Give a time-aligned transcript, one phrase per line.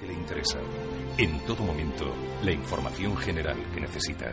[0.00, 0.58] Que le interesa.
[1.18, 4.32] En todo momento, la información general que necesita.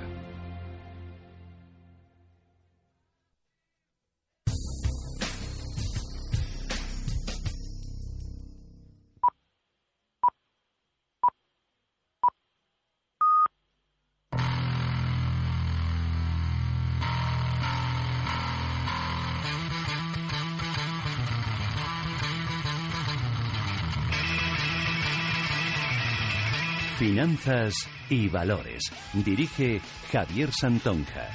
[27.03, 27.73] Finanzas
[28.09, 28.81] y Valores.
[29.11, 31.27] Dirige Javier Santonja.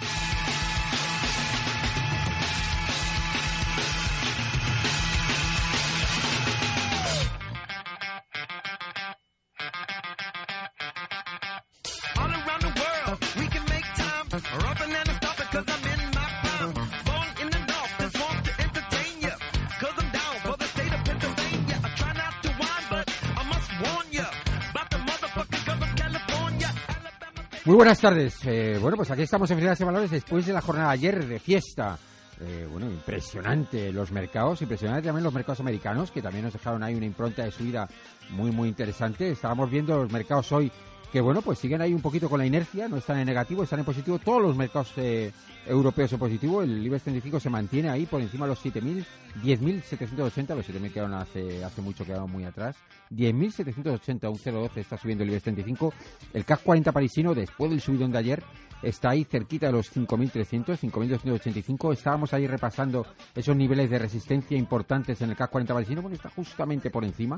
[27.78, 28.40] Buenas tardes.
[28.44, 31.24] Eh, bueno, pues aquí estamos en Finanzas y Valores después de la jornada de ayer
[31.24, 31.96] de fiesta.
[32.40, 36.96] Eh, bueno, impresionante los mercados, impresionante también los mercados americanos, que también nos dejaron ahí
[36.96, 37.88] una impronta de subida
[38.30, 39.30] muy, muy interesante.
[39.30, 40.72] Estábamos viendo los mercados hoy
[41.12, 43.78] que, bueno, pues siguen ahí un poquito con la inercia, no están en negativo, están
[43.78, 44.18] en positivo.
[44.18, 45.32] Todos los mercados eh,
[45.66, 46.62] europeos en positivo.
[46.62, 49.04] El IBEX 35 se mantiene ahí por encima de los 7.000,
[49.42, 52.76] 10.780, los 7.000 quedaron hace, hace mucho, quedaron muy atrás.
[53.10, 55.94] 10.780, un 0,12 está subiendo el IBEX 35.
[56.34, 58.42] El CAC 40 parisino, después del subidón de ayer,
[58.82, 61.92] está ahí cerquita de los 5.300, 5.285.
[61.92, 66.30] Estábamos ahí repasando esos niveles de resistencia importantes en el CAC 40 parisino, porque está
[66.30, 67.36] justamente por encima.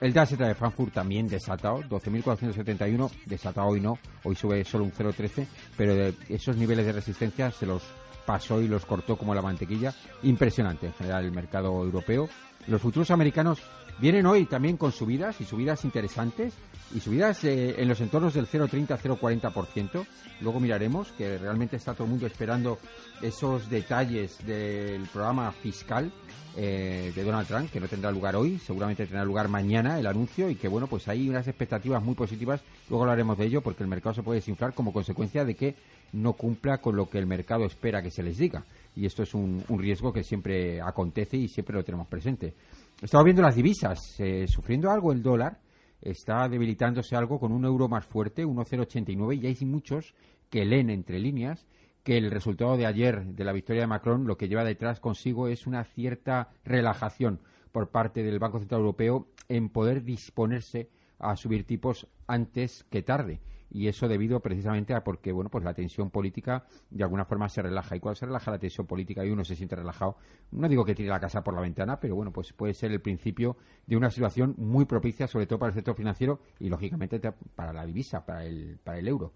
[0.00, 5.46] El DAX de Frankfurt también desatado, 12.471, desatado hoy no, hoy sube solo un 0,13,
[5.76, 7.82] pero esos niveles de resistencia se los
[8.26, 9.94] pasó y los cortó como la mantequilla.
[10.22, 12.28] Impresionante en general el mercado europeo.
[12.66, 13.60] Los futuros americanos
[13.98, 16.54] vienen hoy también con subidas y subidas interesantes
[16.94, 20.06] y subidas eh, en los entornos del 0,30-0,40%.
[20.40, 22.78] Luego miraremos que realmente está todo el mundo esperando
[23.20, 26.12] esos detalles del programa fiscal
[26.56, 30.50] eh, de Donald Trump, que no tendrá lugar hoy, seguramente tendrá lugar mañana el anuncio
[30.50, 32.60] y que bueno, pues hay unas expectativas muy positivas.
[32.90, 35.74] Luego hablaremos de ello porque el mercado se puede desinflar como consecuencia de que
[36.12, 38.64] no cumpla con lo que el mercado espera que se les diga.
[38.94, 42.54] Y esto es un, riesgo que siempre acontece y siempre lo tenemos presente.
[43.00, 45.58] Estamos viendo las divisas, eh, sufriendo algo el dólar,
[46.00, 50.14] está debilitándose algo con un euro más fuerte, 1,089, y hay muchos
[50.50, 51.66] que leen entre líneas
[52.04, 55.48] que el resultado de ayer de la victoria de Macron lo que lleva detrás consigo
[55.48, 57.40] es una cierta relajación
[57.70, 63.40] por parte del Banco Central Europeo en poder disponerse a subir tipos antes que tarde
[63.72, 67.62] y eso debido precisamente a porque bueno pues la tensión política de alguna forma se
[67.62, 67.96] relaja.
[67.96, 70.16] Y cuando se relaja la tensión política y uno se siente relajado
[70.50, 73.00] no digo que tire la casa por la ventana pero bueno pues puede ser el
[73.00, 73.56] principio
[73.86, 77.18] de una situación muy propicia sobre todo para el sector financiero y lógicamente
[77.54, 79.32] para la divisa para el para el euro.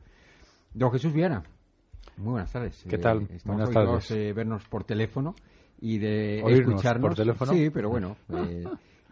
[0.75, 1.43] Don Jesús Viana
[2.19, 2.85] muy buenas tardes.
[2.89, 5.35] Qué tal eh, estamos buenas tardes vernos por teléfono
[5.81, 7.53] y de escucharnos por teléfono.
[7.53, 8.65] Sí pero bueno eh,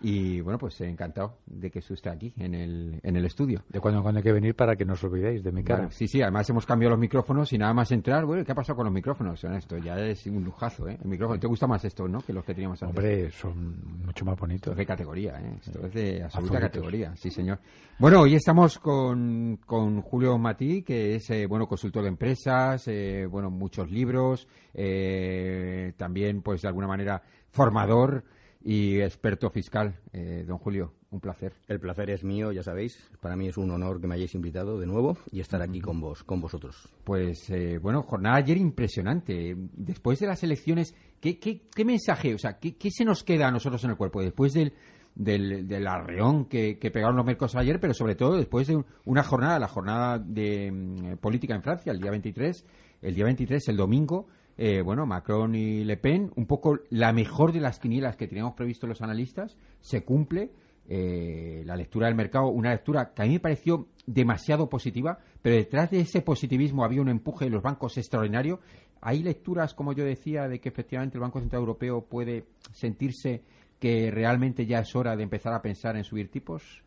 [0.07, 3.63] y bueno, pues encantado de que usted esté aquí en el, en el estudio.
[3.71, 5.91] De cuando, cuando hay que venir para que no os olvidéis de mi cara.
[5.91, 8.27] sí, sí, además hemos cambiado los micrófonos y nada más entrar.
[8.27, 9.43] Bueno, ¿qué ha pasado con los micrófonos?
[9.43, 10.99] Esto ya es un lujazo, ¿eh?
[11.03, 11.41] El micrófono.
[11.41, 12.21] ¿Te gusta más esto, no?
[12.21, 12.99] Que los que teníamos antes.
[12.99, 14.73] Hombre, son mucho más bonitos.
[14.73, 15.57] Es de categoría, ¿eh?
[15.65, 17.59] Esto es de absoluta categoría, sí, señor.
[17.99, 23.25] Bueno, hoy estamos con, con Julio Matí, que es, eh, bueno, consultor de empresas, eh,
[23.25, 28.25] bueno, muchos libros, eh, también, pues, de alguna manera, formador
[28.65, 30.01] y experto fiscal.
[30.13, 31.53] Eh, don Julio, un placer.
[31.69, 33.11] El placer es mío, ya sabéis.
[33.21, 36.01] Para mí es un honor que me hayáis invitado de nuevo y estar aquí con
[36.01, 36.89] vos, con vosotros.
[37.05, 39.55] Pues eh, bueno, jornada ayer impresionante.
[39.75, 43.49] Después de las elecciones, ¿qué, qué, qué mensaje, o sea, ¿qué, qué, se nos queda
[43.49, 44.73] a nosotros en el cuerpo después del,
[45.15, 49.23] del, del arreón que, que, pegaron los mercos ayer, pero sobre todo después de una
[49.23, 52.65] jornada, la jornada de mm, política en Francia, el día 23,
[53.03, 54.27] el día 23, el domingo,
[54.57, 58.55] eh, bueno, Macron y Le Pen, un poco la mejor de las quinielas que teníamos
[58.55, 60.51] previsto los analistas, se cumple.
[60.87, 65.57] Eh, la lectura del mercado, una lectura que a mí me pareció demasiado positiva, pero
[65.57, 68.61] detrás de ese positivismo había un empuje de los bancos extraordinario.
[69.01, 73.43] Hay lecturas, como yo decía, de que efectivamente el Banco Central Europeo puede sentirse
[73.79, 76.83] que realmente ya es hora de empezar a pensar en subir tipos.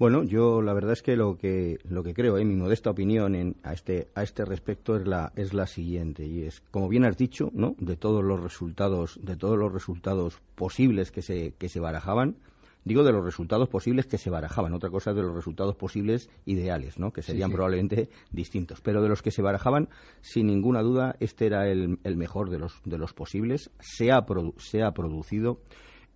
[0.00, 3.34] Bueno, yo la verdad es que lo que lo que creo, en mi modesta opinión
[3.34, 7.04] en, a este a este respecto es la es la siguiente y es como bien
[7.04, 7.76] has dicho, ¿no?
[7.78, 12.36] De todos los resultados de todos los resultados posibles que se que se barajaban,
[12.82, 16.30] digo de los resultados posibles que se barajaban, otra cosa es de los resultados posibles
[16.46, 17.12] ideales, ¿no?
[17.12, 19.90] Que serían probablemente distintos, pero de los que se barajaban,
[20.22, 23.70] sin ninguna duda, este era el, el mejor de los de los posibles.
[23.80, 24.24] Se ha
[24.56, 25.60] se ha producido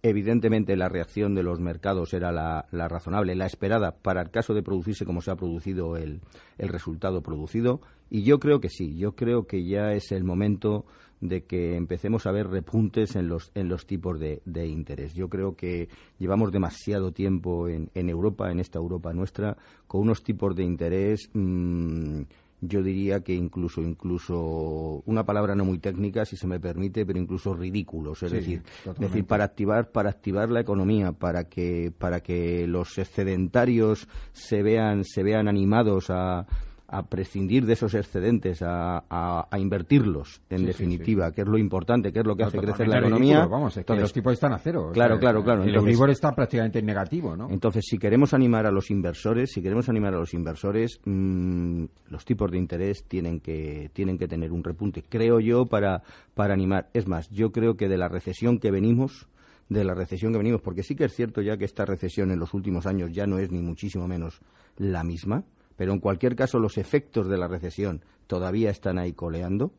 [0.06, 4.62] Evidentemente, la reacción de los mercados era la, razonable, la esperada para el caso de
[4.62, 6.20] producirse como se ha producido el,
[6.58, 7.80] resultado producido.
[8.10, 10.84] Y yo creo que sí, yo creo que ya es el momento
[11.22, 15.14] de que empecemos a ver repuntes en los, en los tipos de, interés.
[15.14, 19.56] Yo creo que llevamos demasiado tiempo en, Europa, en esta Europa nuestra,
[19.86, 21.30] con unos tipos de interés.
[21.32, 22.24] Mm,
[22.68, 27.18] yo diría que incluso incluso una palabra no muy técnica si se me permite pero
[27.18, 28.62] incluso ridículos es decir
[28.98, 35.04] decir para activar para activar la economía para que para que los excedentarios se vean
[35.04, 36.46] se vean animados a
[36.86, 42.20] a prescindir de esos excedentes, a, a, invertirlos, en definitiva, que es lo importante, que
[42.20, 43.46] es lo que hace crecer la economía.
[43.46, 44.90] vamos, es que los tipos están a cero.
[44.92, 45.64] Claro, claro, claro.
[45.64, 47.48] El Euribor está prácticamente en negativo, ¿no?
[47.50, 52.24] Entonces, si queremos animar a los inversores, si queremos animar a los inversores, mmm, los
[52.24, 56.02] tipos de interés tienen que, tienen que tener un repunte, creo yo, para,
[56.34, 56.90] para animar.
[56.92, 59.26] Es más, yo creo que de la recesión que venimos,
[59.68, 62.38] de la recesión que venimos, porque sí que es cierto ya que esta recesión en
[62.38, 64.40] los últimos años ya no es ni muchísimo menos
[64.76, 65.44] la misma,
[65.76, 69.72] pero en cualquier caso los efectos de la recesión todavía están ahí coleando.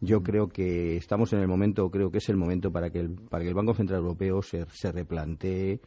[0.00, 0.22] Yo mm.
[0.22, 3.42] creo que estamos en el momento, creo que es el momento para que el, para
[3.42, 5.80] que el Banco Central Europeo se, se replantee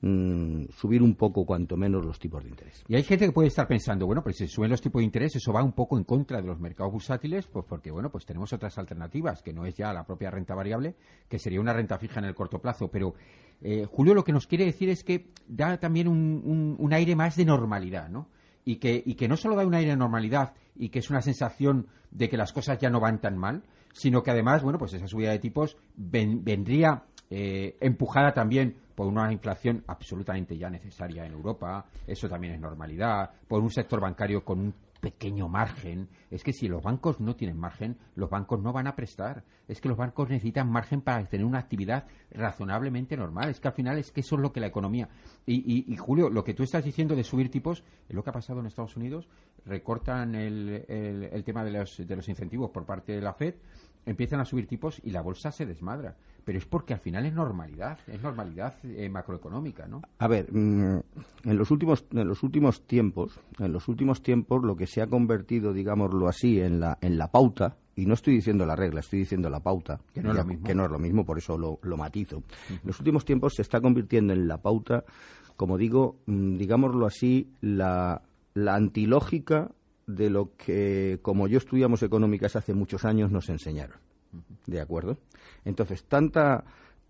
[0.00, 2.82] mm, subir un poco, cuanto menos, los tipos de interés.
[2.88, 5.36] Y hay gente que puede estar pensando, bueno, pues si suben los tipos de interés,
[5.36, 8.52] eso va un poco en contra de los mercados bursátiles, pues porque, bueno, pues tenemos
[8.52, 10.96] otras alternativas, que no es ya la propia renta variable,
[11.28, 12.88] que sería una renta fija en el corto plazo.
[12.88, 13.14] Pero,
[13.60, 17.36] eh, Julio, lo que nos quiere decir es que da también un, un aire más
[17.36, 18.26] de normalidad, ¿no?
[18.64, 21.22] Y que, y que no solo da un aire de normalidad y que es una
[21.22, 23.62] sensación de que las cosas ya no van tan mal,
[23.92, 29.32] sino que además, bueno, pues esa subida de tipos vendría eh, empujada también por una
[29.32, 34.60] inflación absolutamente ya necesaria en Europa, eso también es normalidad, por un sector bancario con
[34.60, 36.08] un pequeño margen.
[36.30, 39.44] Es que si los bancos no tienen margen, los bancos no van a prestar.
[39.66, 43.48] Es que los bancos necesitan margen para tener una actividad razonablemente normal.
[43.48, 45.08] Es que al final es que eso es lo que la economía.
[45.46, 48.60] Y, Julio, lo que tú estás diciendo de subir tipos es lo que ha pasado
[48.60, 49.28] en Estados Unidos.
[49.66, 53.54] Recortan el, el tema de los, de los incentivos por parte de la Fed,
[54.06, 57.32] empiezan a subir tipos y la bolsa se desmadra pero es porque al final es
[57.32, 60.02] normalidad, es normalidad eh, macroeconómica, ¿no?
[60.18, 61.00] A ver, mm,
[61.44, 65.06] en los últimos en los últimos tiempos, en los últimos tiempos lo que se ha
[65.06, 69.20] convertido, digámoslo así, en la en la pauta y no estoy diciendo la regla, estoy
[69.20, 70.66] diciendo la pauta, que no, es, lo mismo.
[70.66, 72.42] Que no es lo mismo, por eso lo, matizo.
[72.70, 75.04] En los últimos tiempos se está convirtiendo en la pauta,
[75.56, 78.22] como digo, mm, digámoslo así, la,
[78.64, 79.70] la antilógica
[80.06, 83.98] de lo que, como yo estudiamos económicas hace muchos años, nos enseñaron.
[84.66, 85.18] ¿De acuerdo?
[85.64, 86.64] Entonces, tanta,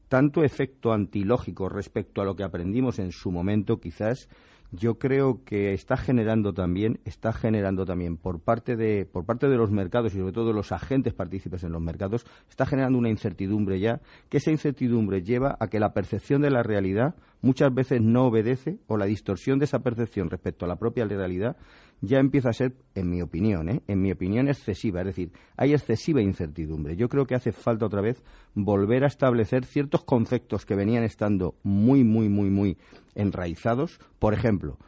[0.08, 4.29] tanto efecto antilógico respecto a lo que aprendimos en su momento, quizás,
[4.72, 9.56] yo creo que está generando también, está generando también por parte de, por parte de
[9.56, 13.11] los mercados y sobre todo de los agentes partícipes en los mercados, está generando una
[13.11, 18.00] incertidumbre ya, que esa incertidumbre lleva a que la percepción de la realidad muchas veces
[18.00, 21.56] no obedece o la distorsión de esa percepción respecto a la propia realidad
[22.00, 23.83] ya empieza a ser, en mi opinión, ¿eh?
[23.87, 26.97] en mi opinión excesiva, es decir, hay excesiva incertidumbre.
[26.97, 28.23] Yo creo que hace falta otra vez
[28.54, 32.78] volver a establecer ciertos conceptos que venían estando muy, muy, muy, muy
[33.14, 33.99] enraizados.
[34.19, 34.78] Por ejemplo,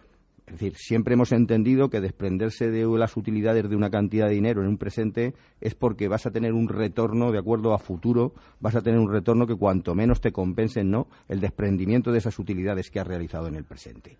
[0.52, 4.60] es decir, siempre hemos entendido que desprenderse de las utilidades de una cantidad de dinero
[4.60, 5.32] en un presente
[5.62, 9.10] es porque vas a tener un retorno de acuerdo a futuro, vas a tener un
[9.10, 11.08] retorno que cuanto menos te compensen, ¿no?
[11.26, 14.18] El desprendimiento de esas utilidades que has realizado en el presente.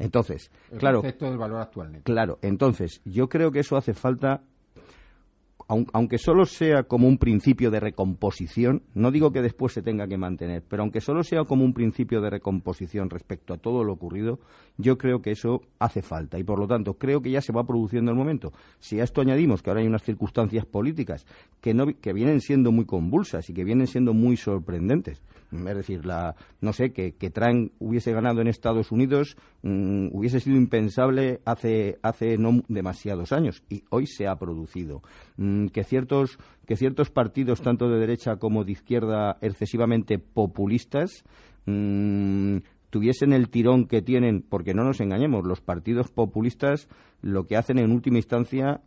[0.00, 2.00] entonces, claro, del valor actual.
[2.02, 4.42] Claro, entonces, yo creo que eso hace falta
[5.68, 10.16] aunque solo sea como un principio de recomposición, no digo que después se tenga que
[10.16, 14.40] mantener, pero aunque solo sea como un principio de recomposición respecto a todo lo ocurrido,
[14.78, 17.66] yo creo que eso hace falta y por lo tanto creo que ya se va
[17.66, 18.52] produciendo el momento.
[18.78, 21.26] Si a esto añadimos que ahora hay unas circunstancias políticas
[21.60, 26.04] que, no, que vienen siendo muy convulsas y que vienen siendo muy sorprendentes, es decir,
[26.04, 31.40] la, no sé, que, que Trump hubiese ganado en Estados Unidos mm, hubiese sido impensable
[31.44, 35.02] hace, hace no demasiados años y hoy se ha producido.
[35.36, 41.24] Mm, que, ciertos, que ciertos partidos, tanto de derecha como de izquierda, excesivamente populistas,
[41.66, 42.58] mm,
[42.90, 46.88] tuviesen el tirón que tienen, porque no nos engañemos, los partidos populistas
[47.20, 48.80] lo que hacen en última instancia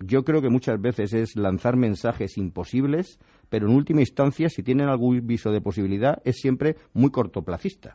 [0.00, 3.18] yo creo que muchas veces es lanzar mensajes imposibles,
[3.50, 7.94] pero en última instancia, si tienen algún viso de posibilidad, es siempre muy cortoplacista.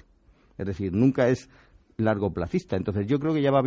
[0.57, 1.49] Es decir, nunca es
[1.97, 2.75] largoplacista.
[2.75, 3.63] Entonces yo creo que ya va,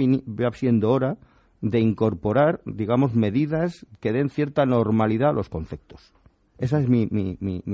[0.53, 1.17] siendo hora
[1.61, 6.13] de incorporar, digamos, medidas que den cierta normalidad a los conceptos.
[6.59, 7.05] Esa es mi,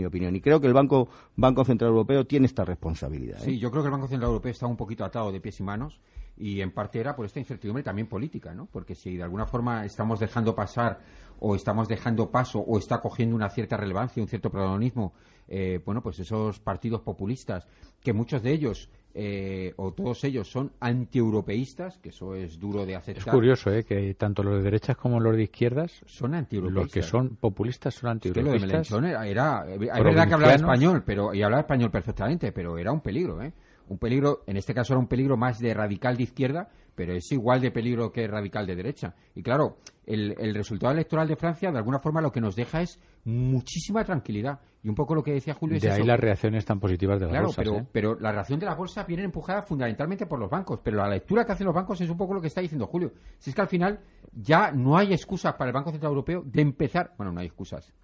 [0.07, 0.37] opinión.
[0.37, 3.39] Y creo que el Banco, Banco Central Europeo tiene esta responsabilidad.
[3.41, 3.47] ¿eh?
[3.47, 5.63] Sí, yo creo que el Banco Central Europeo está un poquito atado de pies y
[5.63, 6.01] manos
[6.37, 8.67] y en parte era por esta incertidumbre también política, ¿no?
[8.67, 11.01] Porque si de alguna forma estamos dejando pasar
[11.47, 15.13] o estamos dejando paso o está cogiendo una cierta relevancia, un cierto protagonismo,
[15.47, 17.67] eh, bueno, pues esos partidos populistas,
[18.03, 22.93] que muchos de ellos eh, o todos ellos son antieuropeístas, que eso es duro de
[22.95, 23.33] Es aceptar.
[23.35, 23.85] curioso, ¿eh?
[23.85, 26.85] Que tanto los de derechas como los de izquierdas, Son antieuropeístas.
[26.85, 28.91] los que son populistas son Es que lo de antieuropeístas.
[29.01, 32.91] Melenchón era, era- es verdad que hablaba español, pero y hablaba español perfectamente, pero era
[32.93, 33.53] un peligro, ¿eh?
[33.89, 37.31] Un peligro, en este caso era un peligro más de radical de izquierda, pero es
[37.33, 39.15] igual de peligro que radical de derecha.
[39.35, 42.81] Y claro, el, el resultado electoral de Francia, de alguna forma, lo que nos deja
[42.83, 44.61] es muchísima tranquilidad.
[44.83, 46.07] Y un poco lo que decía Julio es De ahí eso.
[46.07, 47.87] las reacciones tan positivas de las Claro, bolsas, pero, ¿eh?
[47.91, 50.81] pero la reacción de las bolsas viene empujada fundamentalmente por los bancos.
[50.85, 53.13] Pero la lectura que hacen los bancos es un poco lo que está diciendo Julio.
[53.39, 54.01] Si es que al final
[54.33, 57.13] ya no hay excusas para el Banco Central Europeo de empezar.
[57.17, 57.95] Bueno, no hay excusas.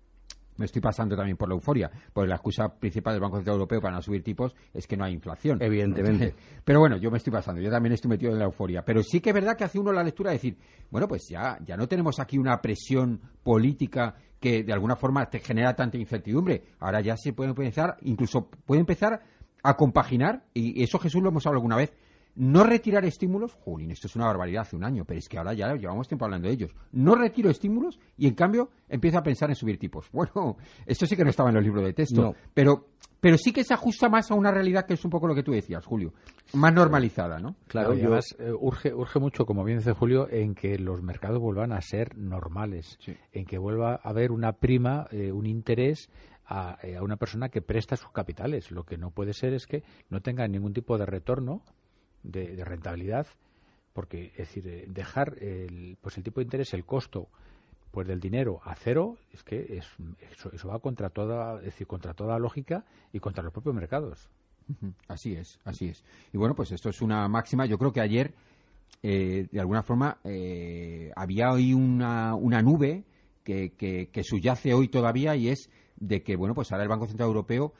[0.60, 1.90] Me estoy pasando también por la euforia.
[2.12, 5.06] Pues la excusa principal del Banco Central Europeo para no subir tipos es que no
[5.06, 5.56] hay inflación.
[5.58, 6.34] Evidentemente.
[6.66, 7.62] Pero bueno, yo me estoy pasando.
[7.62, 8.84] Yo también estoy metido en la euforia.
[8.84, 10.58] Pero sí que es verdad que hace uno la lectura de decir,
[10.90, 15.38] bueno, pues ya, ya no tenemos aquí una presión política que de alguna forma te
[15.38, 16.62] genera tanta incertidumbre.
[16.78, 19.22] Ahora ya se puede empezar, incluso puede empezar
[19.62, 21.94] a compaginar, y eso Jesús lo hemos hablado alguna vez,
[22.36, 25.52] no retirar estímulos, Julín, esto es una barbaridad hace un año, pero es que ahora
[25.52, 26.74] ya llevamos tiempo hablando de ellos.
[26.92, 30.08] No retiro estímulos y en cambio empiezo a pensar en subir tipos.
[30.12, 30.56] Bueno,
[30.86, 32.34] esto sí que no estaba en los libros de texto, No.
[32.54, 32.88] pero,
[33.20, 35.42] pero sí que se ajusta más a una realidad que es un poco lo que
[35.42, 36.12] tú decías, Julio,
[36.54, 37.56] más normalizada, ¿no?
[37.66, 41.38] Claro, y además eh, urge, urge mucho, como bien dice Julio, en que los mercados
[41.38, 43.14] vuelvan a ser normales, Sí.
[43.32, 46.08] en que vuelva a haber una prima, eh, un interés
[46.46, 48.70] a, eh, a una persona que presta sus capitales.
[48.72, 51.62] Lo que no puede ser es que no tenga ningún tipo de retorno,
[52.22, 53.26] de, rentabilidad,
[53.92, 57.28] porque es decir, eh, dejar el, pues el tipo de interés, el costo
[57.90, 59.86] pues del dinero a cero, es que es,
[60.30, 64.30] eso, eso va contra toda, es decir, contra toda lógica y contra los propios mercados.
[65.08, 66.04] Así es, así es.
[66.32, 67.66] Y bueno, pues esto es una máxima.
[67.66, 68.32] Yo creo que ayer,
[69.02, 73.04] eh, de alguna forma, eh, había hoy una, una nube
[73.42, 77.06] que, que, que subyace hoy todavía y es de que, bueno, pues ahora el Banco
[77.06, 77.74] Central Europeo,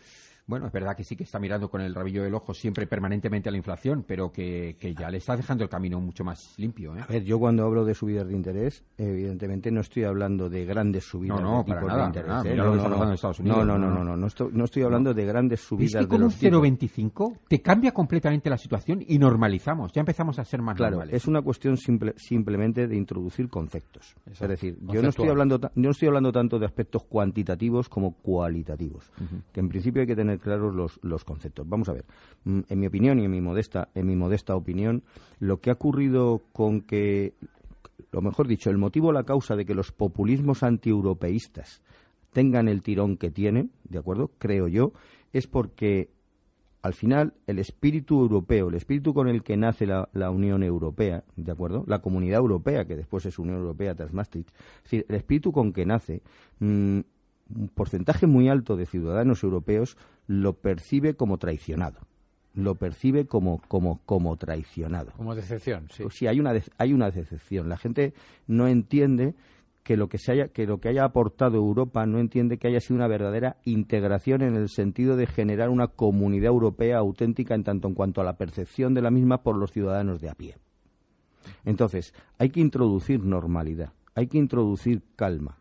[0.47, 3.49] bueno, es verdad que sí que está mirando con el rabillo del ojo siempre permanentemente
[3.49, 6.97] a la inflación, pero que, que ya le está dejando el camino mucho más limpio.
[6.97, 7.01] ¿eh?
[7.03, 11.05] A ver, yo cuando hablo de subidas de interés, evidentemente no estoy hablando de grandes
[11.05, 12.29] subidas No, no, de para tipos nada, de interés.
[12.29, 12.41] nada.
[12.41, 12.45] ¿eh?
[12.45, 13.57] Que está pasando en Estados Unidos.
[13.59, 15.93] No, no, no, No, no, no, no estoy, no estoy hablando de grandes Es subidas
[15.95, 16.61] que de con un los tipos.
[16.63, 19.93] 0,25 te cambia completamente la situación y normalizamos.
[19.93, 21.15] Ya empezamos a ser más Claro, normales.
[21.23, 24.15] es una cuestión simple, simplemente de introducir conceptos.
[24.27, 24.45] Exacto.
[24.45, 29.11] Es decir, yo no, estoy hablando, no estoy hablando tanto de aspectos cuantitativos como cualitativos,
[29.53, 31.69] que en principio hay que tener claros los, los conceptos.
[31.69, 32.05] Vamos a ver,
[32.45, 35.03] mm, en mi opinión y en mi modesta, en mi modesta opinión,
[35.39, 37.35] lo que ha ocurrido con que,
[38.13, 41.83] lo mejor dicho, el motivo, la causa de que los populismos antieuropeístas
[42.33, 44.31] tengan el tirón que tienen, ¿de acuerdo?
[44.39, 44.93] Creo yo,
[45.33, 46.11] es porque
[46.83, 51.25] al final el espíritu europeo, el espíritu con el que nace la, la Unión Europea,
[51.37, 51.85] ¿de acuerdo?
[51.87, 55.73] La Comunidad Europea, que después es Unión Europea tras Maastricht, es decir, el espíritu con
[55.73, 56.23] que nace,
[56.59, 57.01] mm,
[57.55, 62.01] un porcentaje muy alto de ciudadanos europeos lo percibe como traicionado,
[62.55, 65.13] lo percibe como, como, como traicionado.
[65.17, 66.05] Como decepción, sí.
[66.11, 67.69] Sí, hay una, de- hay una decepción.
[67.69, 68.15] La gente
[68.47, 69.35] no entiende
[69.83, 72.81] que lo que, se haya, que lo que haya aportado Europa no entiende que haya
[72.81, 77.89] sido una verdadera integración en el sentido de generar una comunidad europea auténtica en tanto
[77.89, 80.57] en cuanto a la percepción de la misma por los ciudadanos de a pie.
[81.65, 85.59] Entonces, hay que introducir normalidad, hay que introducir calma,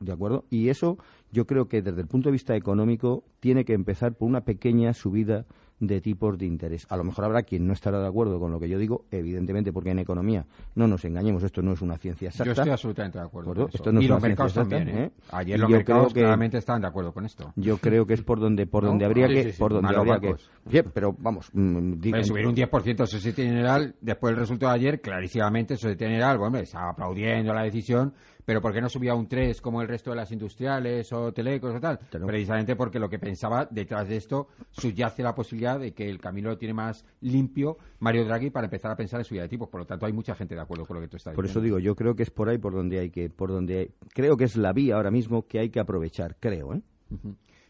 [0.00, 0.44] ¿de acuerdo?
[0.50, 0.98] Y eso
[1.32, 4.92] yo creo que desde el punto de vista económico tiene que empezar por una pequeña
[4.94, 5.44] subida
[5.80, 6.86] de tipos de interés.
[6.90, 9.72] A lo mejor habrá quien no estará de acuerdo con lo que yo digo, evidentemente,
[9.72, 10.46] porque en economía
[10.76, 12.44] no nos engañemos, esto no es una ciencia exacta.
[12.44, 13.52] Yo estoy absolutamente de acuerdo.
[13.52, 13.76] Con eso.
[13.78, 14.96] Esto no es y una los mercados ciencia también.
[14.96, 15.26] exacta, ¿eh?
[15.28, 15.36] ¿eh?
[15.36, 17.52] Ayer los yo mercados claramente estaban de acuerdo con esto.
[17.56, 18.90] Yo creo que es por donde por ¿No?
[18.90, 19.58] donde habría Sí, que sí, sí.
[19.58, 20.36] por donde habría que.
[20.70, 24.70] Bien, pero vamos, mm, digan- subir un 10% eso sí tiene general, después del resultado
[24.72, 28.80] de ayer, clarísimamente eso tiene general, bueno, hombre, está aplaudiendo la decisión, pero ¿por qué
[28.80, 31.98] no subía un 3 como el resto de las industriales o telecos o tal?
[32.26, 36.50] Precisamente porque lo que pensaba detrás de esto subyace la posibilidad de que el camino
[36.50, 39.80] lo tiene más limpio Mario Draghi para empezar a pensar en subida de tipos, por
[39.80, 41.78] lo tanto hay mucha gente de acuerdo con lo que tú estás Por eso diciendo.
[41.78, 44.36] digo, yo creo que es por ahí por donde hay que, por donde hay- creo
[44.36, 46.82] que es la vía ahora mismo que hay que aprovechar, creo, ¿eh?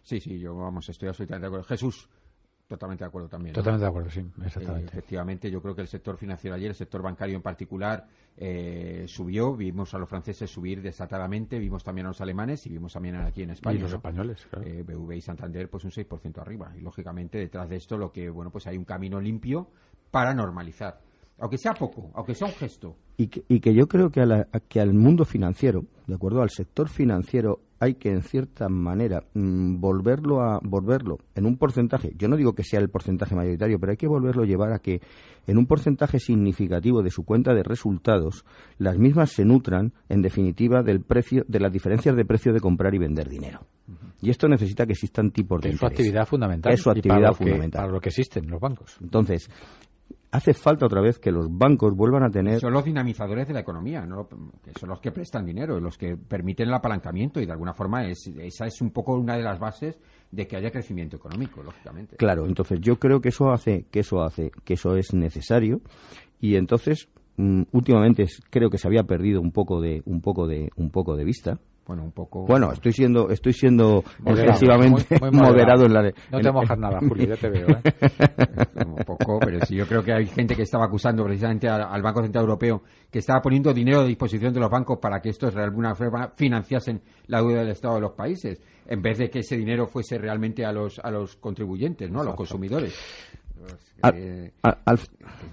[0.02, 1.64] Sí, sí, yo vamos, estoy absolutamente de acuerdo.
[1.64, 2.08] Jesús,
[2.68, 3.54] Totalmente de acuerdo también.
[3.54, 4.86] Totalmente de acuerdo, sí, Eh, exactamente.
[4.86, 9.54] efectivamente, yo creo que el sector financiero ayer, el sector bancario en particular, eh, subió.
[9.54, 13.42] Vimos a los franceses subir desatadamente, vimos también a los alemanes y vimos también aquí
[13.42, 13.76] en España.
[13.78, 13.96] y los ¿no?
[13.98, 14.66] españoles, claro.
[14.66, 16.72] Eh, BV y Santander, pues un 6% arriba.
[16.76, 19.68] Y lógicamente, detrás de esto, lo que, bueno, pues hay un camino limpio
[20.10, 21.00] para normalizar.
[21.38, 22.96] Aunque sea poco, aunque sea un gesto.
[23.18, 26.40] Y que, y que yo creo que, a la- que al mundo financiero, de acuerdo
[26.40, 32.12] al sector financiero, hay que en cierta manera mm, volverlo a volverlo en un porcentaje.
[32.16, 34.78] Yo no digo que sea el porcentaje mayoritario, pero hay que volverlo a llevar a
[34.78, 35.00] que
[35.48, 38.44] en un porcentaje significativo de su cuenta de resultados,
[38.78, 42.94] las mismas se nutran, en definitiva, del precio, de las diferencias de precio de comprar
[42.94, 43.66] y vender dinero.
[44.20, 45.98] Y esto necesita que existan tipos de es su interés.
[46.00, 46.72] actividad fundamental.
[46.72, 47.80] Es su y para actividad que- fundamental.
[47.82, 48.96] para lo que existen los bancos.
[49.02, 49.50] Entonces,
[50.32, 53.60] hace falta otra vez que los bancos vuelvan a tener Son los dinamizadores de la
[53.60, 54.26] economía, ¿no?
[54.64, 58.06] que son los que prestan dinero, los que permiten el apalancamiento y de alguna forma
[58.06, 59.98] es, esa es un poco una de las bases
[60.30, 62.16] de que haya crecimiento económico, lógicamente.
[62.16, 65.82] Claro, entonces yo creo que eso hace que eso hace que eso es necesario
[66.40, 70.70] y entonces mm, últimamente creo que se había perdido un poco de un poco de
[70.76, 71.58] un poco de vista.
[71.86, 72.46] Bueno, un poco.
[72.46, 76.52] Bueno, estoy siendo estoy siendo Moderado, excesivamente muy- muy moderado en la No en- te
[76.52, 77.66] mojas nada, Julio, ya te veo.
[77.70, 77.82] ¿eh?
[78.86, 82.02] un poco, pero sí, yo creo que hay gente que estaba acusando precisamente al, al
[82.02, 85.54] Banco Central Europeo que estaba poniendo dinero a disposición de los bancos para que estos
[85.54, 89.40] de alguna forma financiasen la deuda del Estado de los países, en vez de que
[89.40, 92.20] ese dinero fuese realmente a los a los contribuyentes, ¿no?
[92.20, 92.94] A los consumidores.
[93.62, 94.98] Pues, Al- eh, al- al-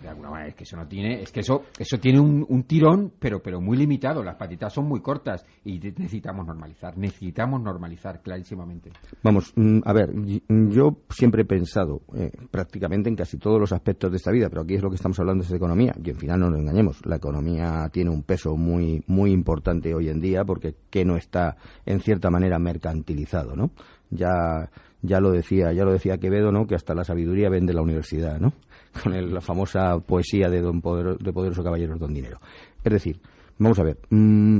[0.01, 2.63] de alguna manera es que eso no tiene es que eso eso tiene un, un
[2.63, 8.21] tirón pero pero muy limitado las patitas son muy cortas y necesitamos normalizar necesitamos normalizar
[8.21, 8.91] clarísimamente
[9.23, 13.71] Vamos, mm, a ver, mm, yo siempre he pensado eh, prácticamente en casi todos los
[13.71, 16.09] aspectos de esta vida, pero aquí es lo que estamos hablando es de economía, y
[16.09, 20.19] al final no nos engañemos, la economía tiene un peso muy muy importante hoy en
[20.21, 23.71] día porque que no está en cierta manera mercantilizado, ¿no?
[24.09, 24.69] Ya
[25.01, 26.67] ya lo decía, ya lo decía Quevedo, ¿no?
[26.67, 28.53] Que hasta la sabiduría vende la universidad, ¿no?
[29.03, 32.39] Con el- la famosa poesía de Don de Poderoso Caballero Don Dinero.
[32.83, 33.19] Es decir,
[33.57, 34.59] vamos a ver, mm,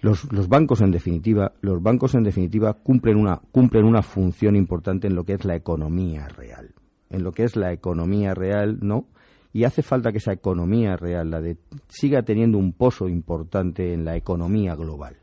[0.00, 5.06] los, los bancos en definitiva los bancos en definitiva cumplen una cumplen una función importante
[5.06, 6.74] en lo que es la economía real
[7.08, 9.06] en lo que es la economía real no
[9.54, 11.56] y hace falta que esa economía real la de
[11.88, 15.16] siga teniendo un pozo importante en la economía global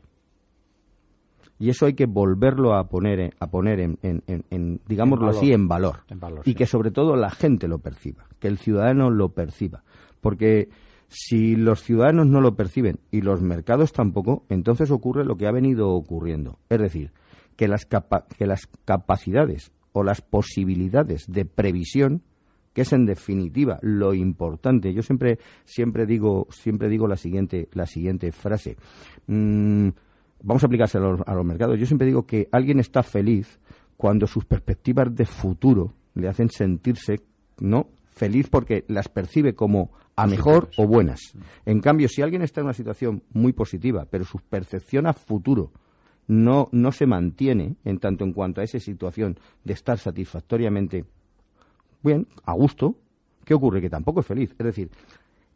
[1.62, 5.40] y eso hay que volverlo a poner a poner en, en- en- en, digámoslo valor.
[5.40, 5.96] así en valor
[6.44, 6.54] y sí.
[6.54, 9.84] que sobre todo la gente lo perciba que el ciudadano lo perciba
[10.20, 10.68] porque
[11.08, 15.52] si los ciudadanos no lo perciben y los mercados tampoco, entonces ocurre lo que ha
[15.52, 16.58] venido ocurriendo.
[16.70, 17.12] Es decir,
[17.56, 22.22] que las, capa- que las capacidades o las posibilidades de previsión,
[22.72, 27.84] que es en definitiva lo importante, yo siempre, siempre, digo, siempre digo la siguiente, la
[27.84, 28.78] siguiente frase.
[29.26, 29.88] Mm,
[30.42, 31.78] vamos a aplicarse a los, a los mercados.
[31.78, 33.58] Yo siempre digo que alguien está feliz
[33.96, 37.20] cuando sus perspectivas de futuro le hacen sentirse
[37.58, 41.20] no feliz porque las percibe como a mejor o buenas.
[41.64, 45.72] En cambio, si alguien está en una situación muy positiva, pero su percepción a futuro
[46.26, 51.04] no, no se mantiene en tanto en cuanto a esa situación de estar satisfactoriamente
[52.02, 52.96] bien, a gusto,
[53.44, 53.80] ¿qué ocurre?
[53.80, 54.50] Que tampoco es feliz.
[54.58, 54.90] Es decir,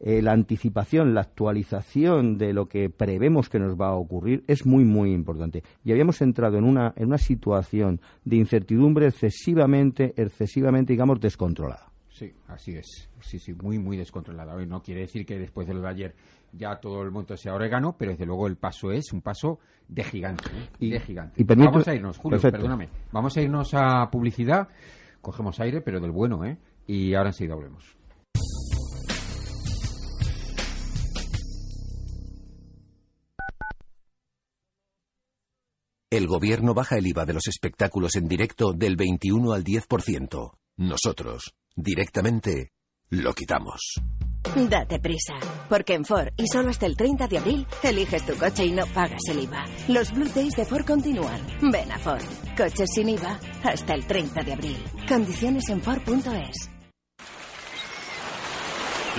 [0.00, 4.66] eh, la anticipación, la actualización de lo que prevemos que nos va a ocurrir es
[4.66, 5.62] muy, muy importante.
[5.84, 11.90] Y habíamos entrado en una, en una situación de incertidumbre excesivamente, excesivamente, digamos, descontrolada.
[12.10, 13.08] Sí, así es.
[13.20, 14.54] Sí, sí, muy, muy descontrolada.
[14.54, 16.14] Hoy no quiere decir que después de lo de ayer
[16.52, 20.02] ya todo el mundo sea orégano, pero desde luego el paso es un paso de
[20.04, 20.44] gigante.
[20.48, 20.68] ¿eh?
[20.78, 21.34] Y- de gigante.
[21.40, 22.56] y Vamos a irnos, Julio, Perfecto.
[22.62, 22.88] perdóname.
[23.12, 24.68] Vamos a irnos a publicidad.
[25.20, 26.56] Cogemos aire, pero del bueno, ¿eh?
[26.86, 27.96] Y ahora enseguida volvemos.
[36.16, 40.50] El gobierno baja el IVA de los espectáculos en directo del 21 al 10%.
[40.78, 42.72] Nosotros, directamente,
[43.10, 44.00] lo quitamos.
[44.70, 45.34] Date prisa,
[45.68, 48.86] porque en Ford y solo hasta el 30 de abril eliges tu coche y no
[48.86, 49.66] pagas el IVA.
[49.88, 51.38] Los Blue Days de Ford continúan.
[51.70, 52.24] Ven a Ford.
[52.56, 54.78] Coches sin IVA hasta el 30 de abril.
[55.06, 56.75] Condiciones en Ford.es.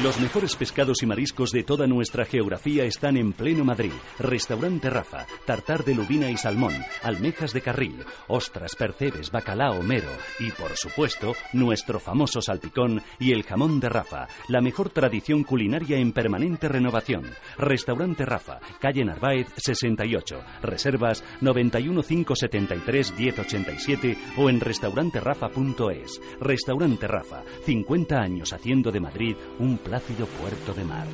[0.03, 3.93] Los mejores pescados y mariscos de toda nuestra geografía están en pleno Madrid.
[4.19, 10.51] Restaurante Rafa, tartar de lubina y salmón, almejas de carril, ostras, percebes, bacalao, mero y,
[10.51, 16.11] por supuesto, nuestro famoso salpicón y el jamón de Rafa, la mejor tradición culinaria en
[16.11, 17.23] permanente renovación.
[17.57, 26.21] Restaurante Rafa, calle Narváez 68, reservas 91 573 1087 o en restauranterrafa.es.
[26.39, 31.07] Restaurante Rafa, 50 años haciendo de Madrid un plácido puerto de mar.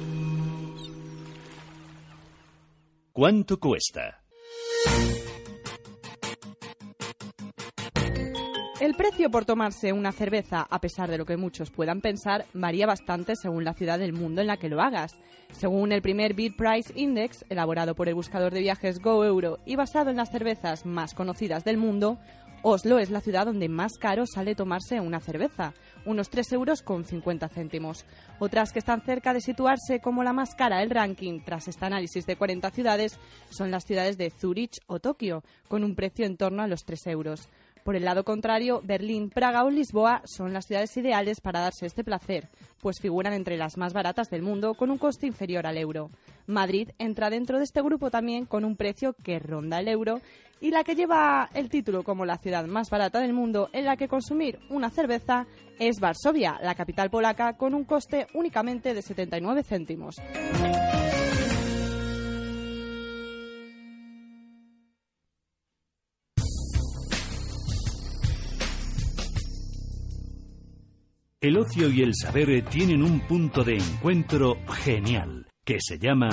[3.12, 4.24] ¿Cuánto cuesta?
[8.82, 12.88] El precio por tomarse una cerveza, a pesar de lo que muchos puedan pensar, varía
[12.88, 15.16] bastante según la ciudad del mundo en la que lo hagas.
[15.52, 20.10] Según el primer Beer Price Index, elaborado por el buscador de viajes GoEuro y basado
[20.10, 22.18] en las cervezas más conocidas del mundo,
[22.66, 25.74] Oslo es la ciudad donde más caro sale tomarse una cerveza,
[26.06, 28.06] unos 3 euros con 50 céntimos.
[28.40, 32.26] Otras que están cerca de situarse como la más cara del ranking tras este análisis
[32.26, 36.64] de 40 ciudades son las ciudades de Zurich o Tokio, con un precio en torno
[36.64, 37.50] a los 3 euros.
[37.84, 42.06] Por el lado contrario, Berlín, Praga o Lisboa son las ciudades ideales para darse este
[42.06, 42.48] placer,
[42.82, 46.10] pues figuran entre las más baratas del mundo con un coste inferior al euro.
[46.48, 50.22] Madrid entra dentro de este grupo también con un precio que ronda el euro
[50.60, 53.98] y la que lleva el título como la ciudad más barata del mundo en la
[53.98, 55.46] que consumir una cerveza
[55.78, 60.16] es Varsovia, la capital polaca, con un coste únicamente de 79 céntimos.
[71.42, 76.30] El ocio y el saber tienen un punto de encuentro genial, que se llama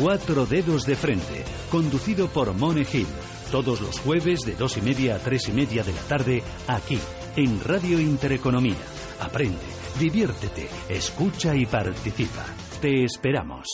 [0.00, 3.08] Cuatro Dedos de Frente, conducido por Mone Hill,
[3.50, 6.98] todos los jueves de dos y media a tres y media de la tarde, aquí,
[7.36, 8.76] en Radio Intereconomía.
[9.20, 9.58] Aprende,
[9.98, 12.46] diviértete, escucha y participa.
[12.80, 13.66] Te esperamos.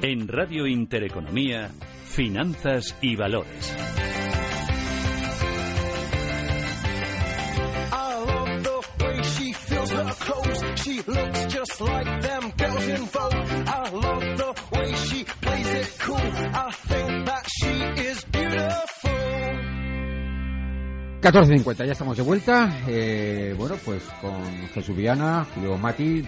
[0.00, 1.70] En Radio Intereconomía,
[2.06, 3.76] Finanzas y Valores.
[11.48, 13.34] Just like them girls in Vogue.
[13.66, 16.16] I love the way she plays it cool.
[16.16, 18.88] I think that she is beautiful.
[21.20, 22.70] 14.50, ya estamos de vuelta.
[22.86, 24.40] Eh, bueno, pues con
[24.72, 26.24] Jesús Viana, Julio Mati.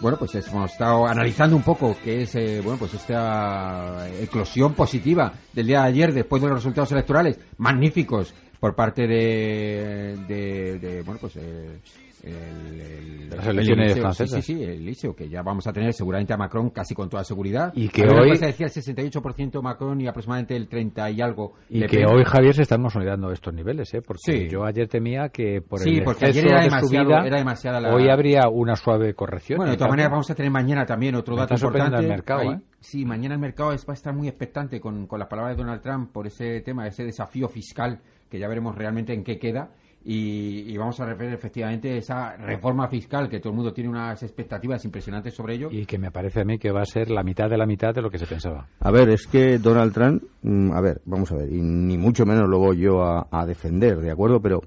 [0.00, 5.32] Bueno, pues hemos estado analizando un poco qué es, eh, bueno, pues esta eclosión positiva
[5.52, 11.02] del día de ayer después de los resultados electorales magníficos por parte de, de, de
[11.02, 11.78] bueno, pues eh,
[12.22, 14.44] el, de las elecciones francesas.
[14.44, 17.24] Sí, sí, el liceo, que ya vamos a tener seguramente a Macron casi con toda
[17.24, 17.72] seguridad.
[17.74, 18.36] Y que hoy...
[18.36, 21.54] Se decía el 68% Macron y aproximadamente el 30 y algo.
[21.68, 24.02] Y que hoy, Javier, se están consolidando estos niveles, ¿eh?
[24.02, 27.94] Porque yo ayer temía que por sí, el porque ayer era demasiado, era demasiada la...
[27.94, 29.58] Hoy habría una suave corrección.
[29.58, 31.98] Bueno, de todas maneras vamos a tener mañana también otro dato importante.
[31.98, 32.60] El mercado, ¿eh?
[32.80, 35.82] Sí, mañana el mercado va a estar muy expectante con, con las palabras de Donald
[35.82, 39.70] Trump por ese tema, ese desafío fiscal que ya veremos realmente en qué queda
[40.04, 44.84] y, vamos a referir efectivamente esa reforma fiscal que todo el mundo tiene unas expectativas
[44.84, 45.68] impresionantes sobre ello.
[45.70, 47.94] Y que me parece a mí que va a ser la mitad de la mitad
[47.94, 48.68] de lo que se pensaba.
[48.80, 52.26] A ver, es que Donald Trump, mm, a ver, vamos a ver, y ni mucho
[52.26, 54.40] menos lo voy yo a, defender, ¿de acuerdo?
[54.40, 54.60] Pero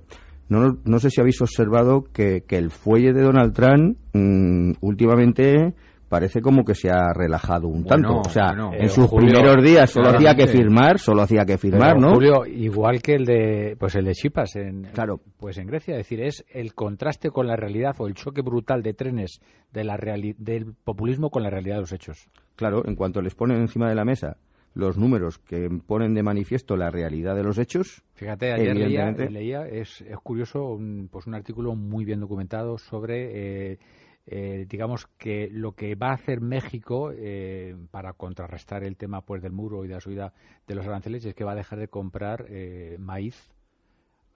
[0.50, 5.74] no, no sé si habéis observado que, que el fuelle de Donald Trump mm, últimamente
[6.08, 8.20] parece como que se ha relajado un tanto.
[8.20, 12.14] o sea, en sus primeros días solo hacía que firmar, solo hacía que firmar, ¿no?
[12.14, 15.20] Julio, igual que el de pues el de Chipas en claro.
[15.38, 18.82] pues en Grecia, es decir, es el contraste con la realidad o el choque brutal
[18.84, 19.40] de trenes
[19.72, 22.30] de la del populismo con la realidad de los hechos.
[22.56, 24.38] Claro, en cuanto les ponen encima de la mesa
[24.76, 28.04] los números que ponen de manifiesto la realidad de los hechos.
[28.14, 28.76] Fíjate, ayer
[29.32, 33.80] leía, es, es curioso, un, pues un artículo muy bien documentado sobre eh,
[34.28, 39.42] eh, digamos que lo que va a hacer México eh, para contrarrestar el tema pues
[39.44, 40.34] del muro y de la subida
[40.66, 43.54] de los aranceles es que va a dejar de comprar eh, maíz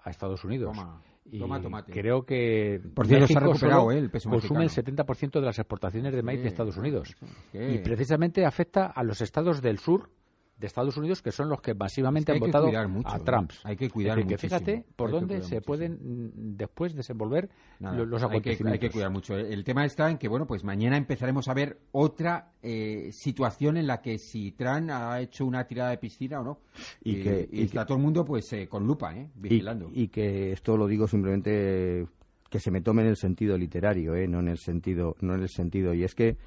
[0.02, 0.78] a Estados Unidos.
[1.26, 1.40] y
[1.88, 6.14] creo que Por cierto, México ha recuperado, el peso consume el 70% de las exportaciones
[6.14, 7.16] de maíz de Estados Unidos.
[7.52, 10.12] Y precisamente afecta a los estados del sur
[10.60, 12.68] de Estados Unidos que son los que masivamente han votado
[13.06, 13.52] a Trump.
[13.64, 18.74] Hay que cuidar que fíjate por dónde se pueden después desenvolver los acontecimientos.
[18.74, 19.38] Hay que, cuidar mucho.
[19.38, 23.88] El tema está en que bueno, pues mañana empezaremos a ver otra eh, situación en
[23.88, 26.60] la que si Trump ha hecho una tirada de piscina o no.
[27.04, 29.30] Y, que, está todo el mundo pues eh, con lupa, ¿eh?
[29.36, 29.90] vigilando.
[29.94, 32.06] Y, que esto lo digo simplemente
[32.50, 34.28] que se me tome en el sentido literario, ¿eh?
[34.28, 36.38] no en el sentido no en el sentido y es que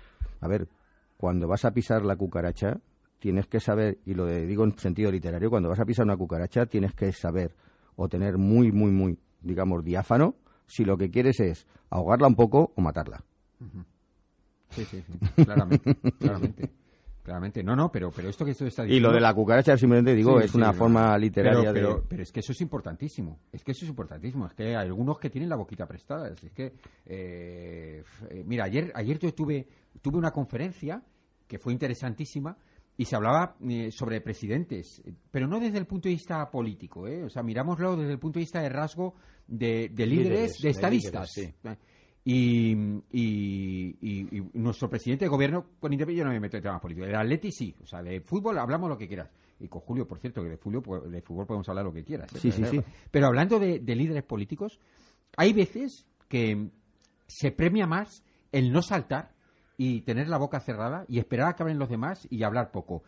[0.41, 0.69] a ver
[1.17, 2.81] cuando vas a pisar la cucaracha
[3.23, 6.67] tienes que saber, y lo digo en sentido literario, cuando vas a pisar una cucaracha
[6.67, 7.55] tienes que saber
[7.95, 10.35] o tener muy, muy, muy, digamos, diáfano
[10.67, 13.23] si lo que quieres es ahogarla un poco o matarla.
[14.71, 16.71] Sí, sí, sí, claramente, claramente.
[17.23, 19.09] Claramente, no, no, pero, pero esto que esto está diciendo...
[19.09, 22.03] Y lo de la cucaracha, simplemente digo, es una forma literaria pero, de...
[22.09, 25.21] Pero, es que eso es importantísimo, es que eso es importantísimo, es que hay algunos
[25.21, 26.73] que tienen la boquita prestada, es que...
[27.07, 29.69] Eh, eh, mira, ayer, ayer yo tuve,
[30.01, 31.01] tuve una conferencia
[31.47, 32.57] que fue interesantísima,
[32.97, 37.25] y se hablaba eh, sobre presidentes, pero no desde el punto de vista político, ¿eh?
[37.25, 39.15] o sea, mirámoslo desde el punto de vista de rasgo
[39.47, 41.31] de, líderes, de estadistas.
[42.25, 42.75] y,
[44.55, 47.75] nuestro presidente de gobierno, con yo no me meto en temas políticos, el Atleti sí,
[47.83, 49.31] o sea, de fútbol hablamos lo que quieras.
[49.59, 52.05] y con Julio, por cierto, que de, Julio, pues, de fútbol podemos hablar lo que
[52.05, 52.33] quieras.
[52.35, 52.39] ¿eh?
[52.39, 52.81] Sí, sí, sí.
[53.11, 54.79] Pero hablando de, de líderes políticos,
[55.37, 56.69] hay veces que
[57.27, 59.33] se premia más el no saltar
[59.77, 63.03] y tener la boca cerrada y esperar a que hablen los demás y hablar poco.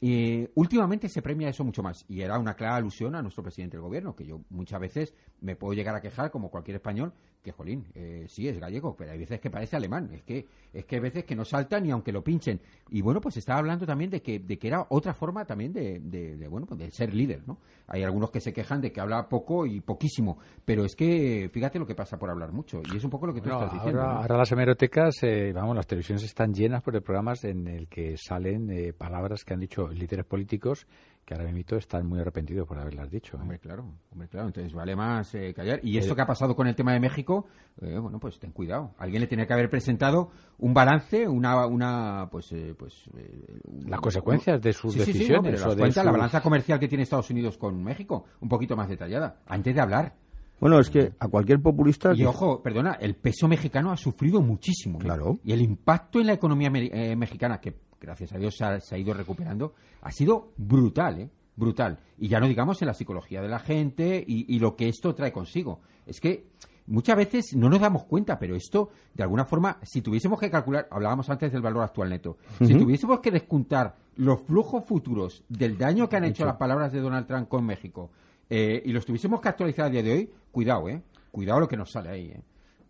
[0.00, 3.76] Eh, últimamente se premia eso mucho más y era una clara alusión a nuestro presidente
[3.76, 7.12] del gobierno, que yo muchas veces me puedo llegar a quejar, como cualquier español,
[7.46, 10.84] que jolín, eh, sí es gallego, pero hay veces que parece alemán, es que es
[10.84, 12.60] que hay veces que no salta ni aunque lo pinchen.
[12.90, 16.00] Y bueno, pues estaba hablando también de que, de que era otra forma también de,
[16.00, 17.58] de, bueno, pues de ser líder, ¿no?
[17.86, 21.78] Hay algunos que se quejan de que habla poco y poquísimo, pero es que fíjate
[21.78, 24.00] lo que pasa por hablar mucho y es un poco lo que tú estás diciendo.
[24.00, 24.20] Ahora, ¿no?
[24.22, 28.16] ahora las hemerotecas, eh, vamos, las televisiones están llenas por de programas en el que
[28.16, 30.86] salen eh, palabras que han dicho líderes políticos
[31.26, 33.36] que ahora mismo están muy arrepentidos por haberlas dicho.
[33.36, 33.40] ¿eh?
[33.42, 34.46] Hombre, claro, hombre, claro.
[34.46, 35.80] Entonces vale más eh, callar.
[35.82, 37.46] Y esto que ha pasado con el tema de México,
[37.82, 38.92] eh, bueno, pues ten cuidado.
[38.96, 43.90] Alguien le tenía que haber presentado un balance, una, una pues, eh, pues eh, un-
[43.90, 46.86] Las consecuencias de sus Sí, sí, sí, no, decisiones cuenta, la sus- balanza comercial que
[46.86, 50.14] tiene Estados Unidos con México, un poquito más detallada, antes de hablar.
[50.60, 52.14] Bueno, es que a cualquier populista...
[52.14, 54.98] Y ojo, perdona, el peso mexicano ha sufrido muchísimo.
[55.00, 55.02] ¿eh?
[55.02, 55.38] Claro.
[55.44, 58.94] Y el impacto en la economía eh, mexicana, que gracias a Dios se ha, se
[58.94, 61.30] ha ido recuperando, ha sido brutal, ¿eh?
[61.56, 61.98] Brutal.
[62.18, 65.14] Y ya no digamos en la psicología de la gente y, y lo que esto
[65.14, 65.80] trae consigo.
[66.04, 66.48] Es que
[66.86, 70.86] muchas veces no nos damos cuenta, pero esto, de alguna forma, si tuviésemos que calcular,
[70.90, 76.08] hablábamos antes del valor actual neto, si tuviésemos que descontar los flujos futuros del daño
[76.08, 78.10] que han hecho las palabras de Donald Trump con México
[78.48, 81.02] eh, y los tuviésemos que actualizar a día de hoy, cuidado, ¿eh?
[81.30, 82.42] Cuidado lo que nos sale ahí, ¿eh?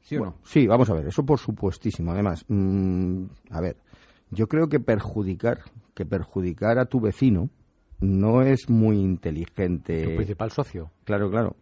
[0.02, 0.46] ¿Sí o Bueno, no?
[0.46, 2.12] Sí, vamos a ver, eso por supuestísimo.
[2.12, 3.76] Además, mm, a ver,
[4.36, 5.60] yo creo que perjudicar,
[5.94, 7.48] que perjudicar a tu vecino
[8.00, 10.04] no es muy inteligente.
[10.04, 10.90] Tu principal socio.
[11.04, 11.56] Claro, claro.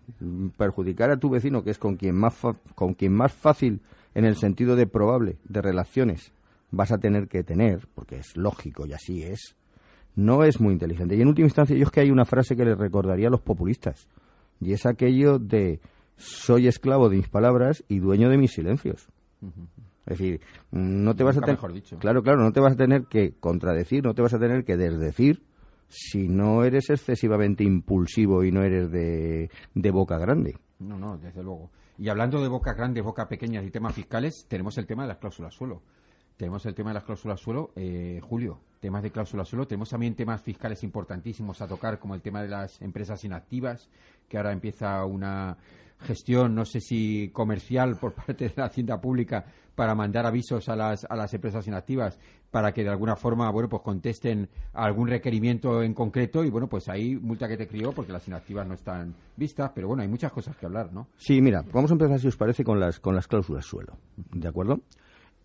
[0.59, 3.81] Perjudicar a tu vecino, que es con quien más fa- con quien más fácil,
[4.15, 6.33] en el sentido de probable, de relaciones,
[6.73, 9.57] vas a tener que tener, porque es lógico y así es,
[10.17, 11.15] no es muy inteligente.
[11.17, 13.41] Y en última instancia, yo es que hay una frase que le recordaría a los
[13.41, 14.09] populistas,
[14.61, 15.81] y es aquello de
[16.17, 19.09] soy esclavo de mis palabras y dueño de mis silencios.
[20.07, 20.41] Es decir,
[20.71, 21.99] no te vas a tener, mejor dicho.
[21.99, 24.77] claro, claro, no te vas a tener que contradecir, no te vas a tener que
[24.77, 25.43] desdecir
[25.89, 30.57] si no eres excesivamente impulsivo y no eres de, de boca grande.
[30.79, 31.71] No, no, desde luego.
[31.99, 35.19] Y hablando de boca grandes, boca pequeñas y temas fiscales, tenemos el tema de las
[35.19, 35.83] cláusulas suelo.
[36.37, 39.69] Tenemos el tema de las cláusulas suelo, eh, Julio, temas de cláusulas suelo.
[39.69, 43.89] Tenemos también temas fiscales importantísimos a tocar, como el tema de las empresas inactivas,
[44.29, 45.57] que ahora empieza una
[46.05, 50.77] gestión, no sé si comercial por parte de la Hacienda Pública para mandar avisos a
[50.77, 52.19] las, a las empresas inactivas
[52.51, 56.69] para que de alguna forma, bueno, pues contesten a algún requerimiento en concreto y bueno,
[56.69, 60.09] pues ahí multa que te crió porque las inactivas no están vistas, pero bueno, hay
[60.09, 61.09] muchas cosas que hablar, ¿no?
[61.17, 63.97] Sí, mira, vamos a empezar, si os parece, con las, con las cláusulas suelo.
[64.33, 64.79] ¿De acuerdo?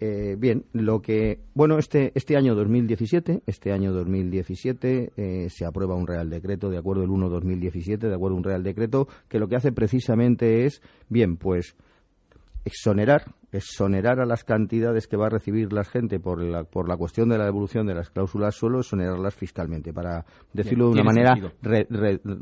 [0.02, 1.40] Eh, bien, lo que.
[1.54, 6.78] Bueno, este, este año 2017, este año 2017 eh, se aprueba un Real Decreto, de
[6.78, 11.36] acuerdo el 1-2017, de acuerdo un Real Decreto, que lo que hace precisamente es, bien,
[11.36, 11.76] pues
[12.64, 16.98] exonerar, exonerar a las cantidades que va a recibir la gente por la, por la
[16.98, 21.34] cuestión de la devolución de las cláusulas suelo, exonerarlas fiscalmente, para decirlo de una manera
[21.62, 21.88] re-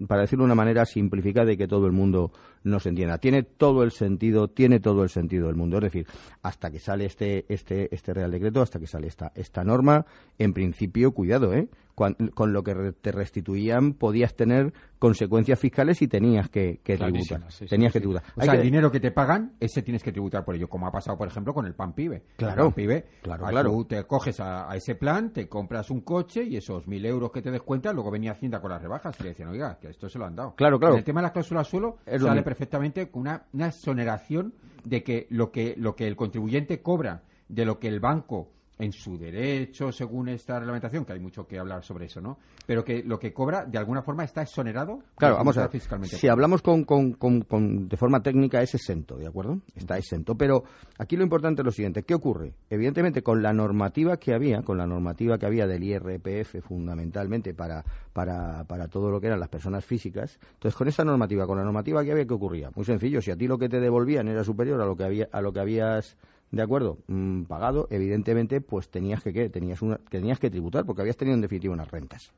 [0.08, 2.32] para decirlo de una manera simplificada y que todo el mundo
[2.64, 3.18] nos entienda.
[3.18, 5.78] Tiene todo el sentido, tiene todo el sentido del mundo.
[5.78, 6.06] Es decir,
[6.42, 10.06] hasta que sale este, este, este Real Decreto, hasta que sale esta, esta norma,
[10.38, 11.70] en principio, cuidado, ¿eh?
[11.98, 17.10] Con lo que te restituían podías tener consecuencias fiscales y tenías que, que tributar.
[17.40, 17.94] Clarísimas, sí, sí, tenías sí.
[17.98, 18.24] que tributar.
[18.36, 20.70] O Hay sea, que- el dinero que te pagan, ese tienes que tributar por ello,
[20.70, 22.22] como ha pasado, por ejemplo, con el PAN PIBE.
[22.36, 22.54] Claro.
[22.54, 23.72] El PAN PIBE, Claro, ah, claro.
[23.72, 27.32] Tú te coges a, a ese plan, te compras un coche y esos mil euros
[27.32, 30.08] que te descuentan, luego venía Hacienda con las rebajas y le decían, oiga, que esto
[30.08, 30.54] se lo han dado.
[30.56, 30.94] Claro, claro.
[30.94, 35.02] En el tema de las cláusulas suelo, Es sale perfectamente con una, una exoneración de
[35.04, 39.18] que lo, que lo que el contribuyente cobra de lo que el banco en su
[39.18, 42.38] derecho, según esta reglamentación, que hay mucho que hablar sobre eso, ¿no?
[42.66, 45.00] Pero que lo que cobra, de alguna forma, está exonerado.
[45.16, 45.72] Claro, vamos a ver.
[45.72, 46.16] fiscalmente.
[46.18, 49.62] Si hablamos con, con- con- con- de forma técnica, es exento, ¿de acuerdo?
[49.76, 50.36] Está exento.
[50.36, 50.64] Pero
[51.00, 52.04] aquí lo importante es lo siguiente.
[52.04, 52.54] ¿Qué ocurre?
[52.70, 57.84] Evidentemente, con la normativa que había, con la normativa que había del IRPF, fundamentalmente para,
[58.14, 61.64] para, para todo lo que eran las personas físicas, entonces con esa normativa, con la
[61.64, 62.70] normativa que había, ¿qué ocurría?
[62.76, 63.22] Muy sencillo.
[63.22, 65.52] Si a ti lo que te devolvían era superior a lo que, había, a lo
[65.52, 66.16] que habías
[66.52, 67.00] ¿De acuerdo?
[67.08, 69.50] Mm, pagado, evidentemente, pues tenías que, ¿qué?
[69.50, 72.32] Tenías, una, tenías que tributar porque habías tenido en definitiva unas rentas.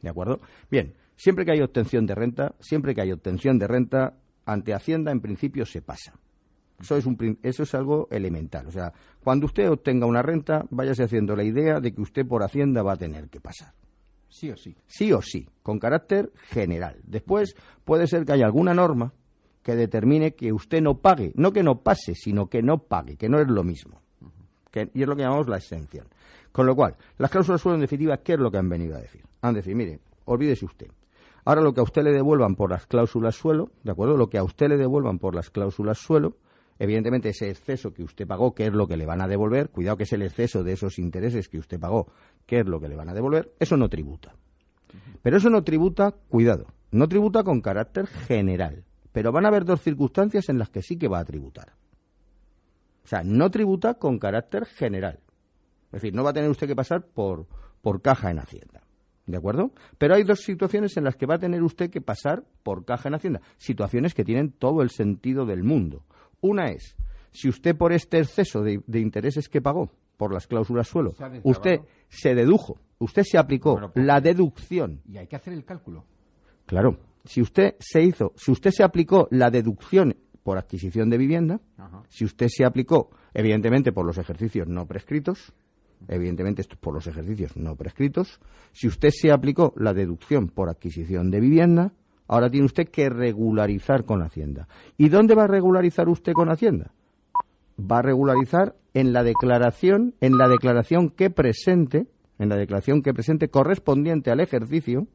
[0.00, 0.40] ¿De acuerdo?
[0.70, 5.12] Bien, siempre que hay obtención de renta, siempre que hay obtención de renta, ante Hacienda
[5.12, 6.14] en principio se pasa.
[6.80, 8.66] Eso es, un, eso es algo elemental.
[8.66, 12.42] O sea, cuando usted obtenga una renta, váyase haciendo la idea de que usted por
[12.42, 13.72] Hacienda va a tener que pasar.
[14.28, 14.74] Sí o sí.
[14.86, 17.00] Sí o sí, con carácter general.
[17.04, 19.12] Después puede ser que haya alguna norma
[19.62, 23.28] que determine que usted no pague, no que no pase, sino que no pague, que
[23.28, 24.00] no es lo mismo.
[24.70, 26.06] Que- y es lo que llamamos la exención.
[26.50, 29.00] Con lo cual, las cláusulas suelo, en definitiva, ¿qué es lo que han venido a
[29.00, 29.22] decir?
[29.42, 30.88] Han decir, mire, olvídese usted.
[31.44, 34.16] Ahora lo que a usted le devuelvan por las cláusulas suelo, ¿de acuerdo?
[34.16, 36.36] Lo que a usted le devuelvan por las cláusulas suelo,
[36.78, 39.96] evidentemente ese exceso que usted pagó, que es lo que le van a devolver, cuidado
[39.96, 42.06] que es el exceso de esos intereses que usted pagó,
[42.46, 44.34] que es lo que le van a devolver, eso no tributa.
[45.22, 48.84] Pero eso no tributa, cuidado, no tributa con carácter general.
[49.12, 51.72] Pero van a haber dos circunstancias en las que sí que va a tributar.
[53.04, 55.20] O sea, no tributa con carácter general.
[55.86, 57.46] Es decir, no va a tener usted que pasar por,
[57.82, 58.82] por caja en Hacienda.
[59.26, 59.72] ¿De acuerdo?
[59.98, 63.08] Pero hay dos situaciones en las que va a tener usted que pasar por caja
[63.08, 63.40] en Hacienda.
[63.58, 66.04] Situaciones que tienen todo el sentido del mundo.
[66.40, 66.96] Una es,
[67.30, 71.40] si usted por este exceso de, de intereses que pagó por las cláusulas suelo, Se
[71.44, 75.64] usted se dedujo, usted se aplicó Bueno, pues- la deducción Y hay que hacer el
[75.64, 76.04] cálculo.
[76.66, 81.60] Claro, si usted se hizo, si usted se aplicó la deducción por adquisición de vivienda,
[81.76, 82.02] Ajá.
[82.08, 85.52] si usted se aplicó, evidentemente por los ejercicios no prescritos,
[86.08, 88.40] evidentemente esto es por los ejercicios no prescritos,
[88.72, 91.92] si usted se aplicó la deducción por adquisición de vivienda,
[92.26, 94.66] ahora tiene usted que regularizar con Hacienda.
[94.96, 96.92] ¿Y dónde va a regularizar usted con Hacienda?
[97.78, 102.06] Va a regularizar en la declaración, en la declaración que presente,
[102.38, 105.06] en la declaración que presente correspondiente al ejercicio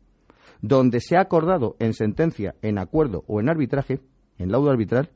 [0.62, 4.00] donde se ha acordado en sentencia, en acuerdo o en arbitraje,
[4.38, 5.10] en laudo arbitral,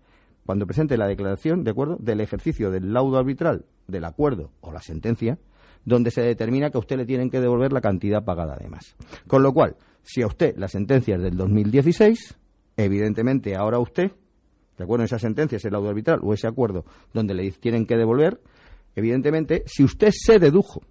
[0.45, 4.81] cuando presente la declaración, ¿de acuerdo?, del ejercicio del laudo arbitral, del acuerdo o la
[4.81, 5.37] sentencia,
[5.85, 8.95] donde se determina que a usted le tienen que devolver la cantidad pagada además.
[9.27, 12.37] Con lo cual, si a usted la sentencia es del 2016,
[12.77, 14.11] evidentemente ahora usted,
[14.77, 15.05] ¿de acuerdo?
[15.05, 18.39] Esa sentencia, ese laudo arbitral o ese acuerdo donde le tienen que devolver,
[18.95, 20.81] evidentemente, si usted se dedujo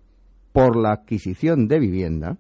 [0.53, 2.39] por la adquisición de vivienda,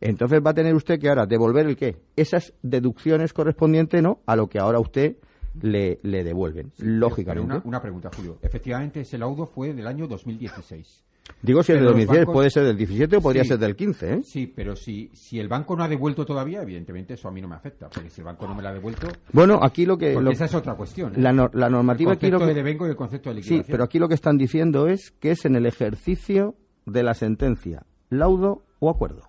[0.00, 1.96] entonces va a tener usted que ahora devolver el qué?
[2.16, 5.16] Esas deducciones correspondientes no a lo que ahora usted
[5.62, 7.46] le, le devuelven, lógicamente.
[7.54, 8.38] una, una pregunta, Julio.
[8.42, 11.04] Efectivamente, ese laudo fue del año 2016.
[11.42, 13.48] Digo si es de pero los 2010, bancos- puede ser del 17 o podría Sí.
[13.50, 14.20] ser del 15, ¿eh?
[14.24, 17.46] Sí, pero si, si el banco no ha devuelto todavía, evidentemente eso a mí no
[17.48, 20.14] me afecta, porque si el banco no me la ha devuelto, Bueno, aquí lo que...
[20.20, 21.12] lo- esa es otra cuestión.
[21.14, 21.20] ¿eh?
[21.20, 22.46] la, nor- la el normativa aquí lo que...
[22.46, 23.66] de devengo y el concepto de Sí, liquidación.
[23.70, 27.84] pero aquí lo que están diciendo es que es en el ejercicio de la sentencia,
[28.08, 29.22] laudo o acuerdo.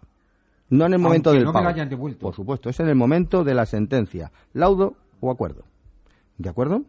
[0.72, 1.66] No en el momento Aunque del no me pago.
[1.66, 2.20] la hayan devuelto.
[2.22, 5.64] Por supuesto, es en el momento de la sentencia, laudo o acuerdo.
[6.38, 6.82] ¿De acuerdo?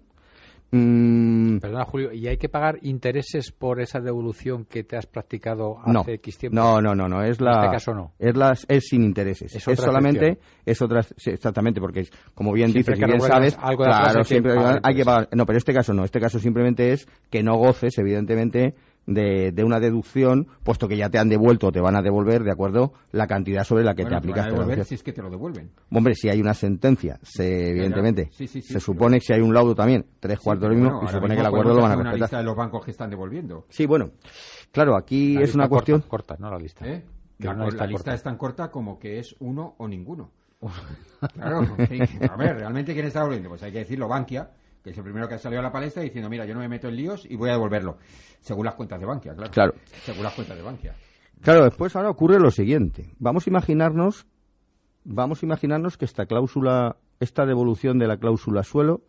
[0.74, 5.78] Mm, Perdona, Julio, ¿y hay que pagar intereses por esa devolución que te has practicado
[5.80, 6.56] hace no, X tiempo?
[6.56, 8.12] no, no, no, no, es la, En este caso no.
[8.18, 10.62] es las, es sin intereses, Es es, otra solamente, excepción.
[10.64, 13.84] es otra, sí, exactamente, porque es, como bien Siempre dices, que y bien sabes, algo
[13.84, 16.20] de claro, hay que siempre pagar hay que pagar, no, pero este caso no, este
[16.20, 18.74] caso simplemente es que no goces, evidentemente,
[19.06, 22.44] de, de una deducción, puesto que ya te han devuelto o te van a devolver,
[22.44, 24.94] de acuerdo, la cantidad sobre la que Bueno, te te van a aplicaste devolver si
[24.94, 25.70] es que te lo devuelven.
[25.90, 29.32] Hombre, si hay una sentencia, se, evidentemente, Sí, sí, sí, se pero- supone que si
[29.32, 31.46] hay un laudo también, tres Sí, cuartos pero lo mismo, bueno, se supone que el
[31.46, 32.40] acuerdo lo van a hacer una lista respetar.
[32.40, 33.66] de los bancos que están devolviendo.
[33.68, 34.10] Sí, bueno,
[34.70, 36.00] claro, aquí La es una cuestión...
[36.02, 36.86] Corta, no la lista.
[36.86, 37.02] ¿eh?
[37.38, 38.14] Que La, lista corta.
[38.14, 40.30] es tan corta como que es uno o ninguno.
[41.34, 43.48] claro, a ver, ¿realmente quién está devolviendo?
[43.48, 44.48] Pues hay que decirlo, Bankia,
[44.82, 46.68] que es el primero que ha salido a la palestra diciendo, mira, yo no me
[46.68, 47.98] meto en líos y voy a devolverlo.
[48.40, 49.50] Según las cuentas de Bankia, claro.
[49.52, 49.74] Claro.
[50.04, 50.94] Según las cuentas de Bankia.
[51.40, 53.14] Claro, después ahora ocurre lo siguiente.
[53.18, 54.26] Vamos a imaginarnos,
[55.04, 59.02] vamos a imaginarnos que esta cláusula, esta devolución de la cláusula suelo,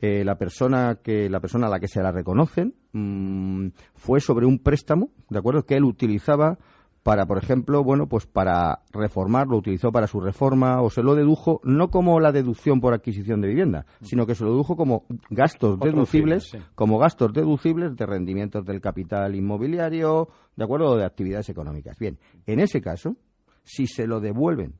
[0.00, 4.46] eh, la persona que la persona a la que se la reconocen mm, fue sobre
[4.46, 6.58] un préstamo, de acuerdo, que él utilizaba
[7.02, 11.14] para, por ejemplo, bueno, pues para reformar, lo utilizó para su reforma o se lo
[11.16, 15.04] dedujo no como la deducción por adquisición de vivienda, sino que se lo dedujo como
[15.30, 16.58] gastos deducibles, sí.
[16.76, 21.98] como gastos deducibles de rendimientos del capital inmobiliario, de acuerdo, o de actividades económicas.
[21.98, 23.16] Bien, en ese caso,
[23.64, 24.74] si se lo devuelven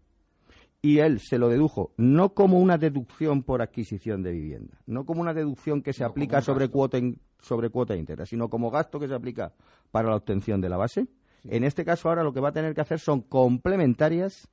[0.80, 5.20] y él se lo dedujo no como una deducción por adquisición de vivienda, no como
[5.22, 9.00] una deducción que se No, aplica sobre cuota in- sobre cuota íntegra, sino como gasto
[9.00, 9.52] que se aplica
[9.90, 11.06] para la obtención de la base.
[11.48, 14.48] En este caso ahora lo que va a tener que hacer son complementarias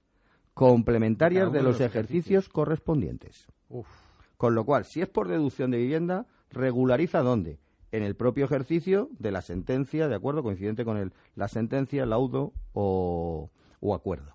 [0.60, 2.50] complementarias de los ejercicios ejercicios.
[2.50, 3.48] correspondientes.
[3.70, 3.88] Uf.
[4.36, 7.60] Con lo cual, si es por deducción de vivienda, regulariza dónde?
[7.94, 12.52] En el propio ejercicio de la sentencia, de acuerdo, coincidente con el, la sentencia, laudo
[12.74, 13.50] o,
[13.80, 14.34] o acuerdo.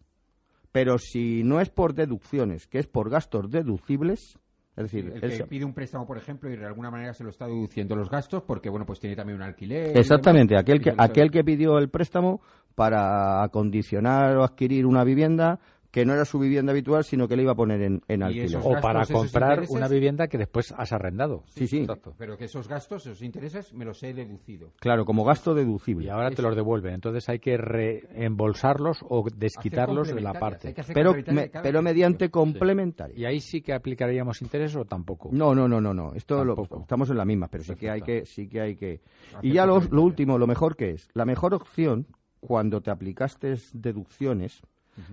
[0.73, 4.39] Pero si no es por deducciones, que es por gastos deducibles,
[4.77, 7.23] es decir, El que se- pide un préstamo, por ejemplo, y de alguna manera se
[7.25, 9.97] lo está deduciendo los gastos porque, bueno, pues tiene también un alquiler.
[9.97, 12.41] exactamente, aquel que, aquel que pidió el préstamo
[12.75, 15.61] para acondicionar o adquirir una vivienda
[15.95, 18.57] que no era su vivienda habitual, sino que le iba a poner en, en alquiler.
[18.65, 21.45] O para comprar intereses- una vivienda que después has arrendado.
[21.47, 21.83] Sí, sí.
[21.83, 22.15] Exacto.
[22.19, 24.73] Pero que esos gastos, esos intereses, me los he deducido.
[24.81, 26.07] Claro, como gasto deducible.
[26.07, 26.95] Y ahora te los devuelven.
[26.95, 30.75] Entonces hay que reembolsarlos o desquitarlos de la parte.
[30.93, 33.17] pero, me- pero mediante complementario.
[33.17, 35.29] ¿Y ahí sí que aplicaríamos interés o tampoco?
[35.33, 36.13] No, no, no, no, no.
[36.15, 39.01] Esto lo- estamos en la misma, pero sí que hay que, sí que hay que.
[39.43, 42.07] Y ya lo, lo último, lo mejor que es, la mejor opción
[42.41, 44.61] cuando te aplicaste deducciones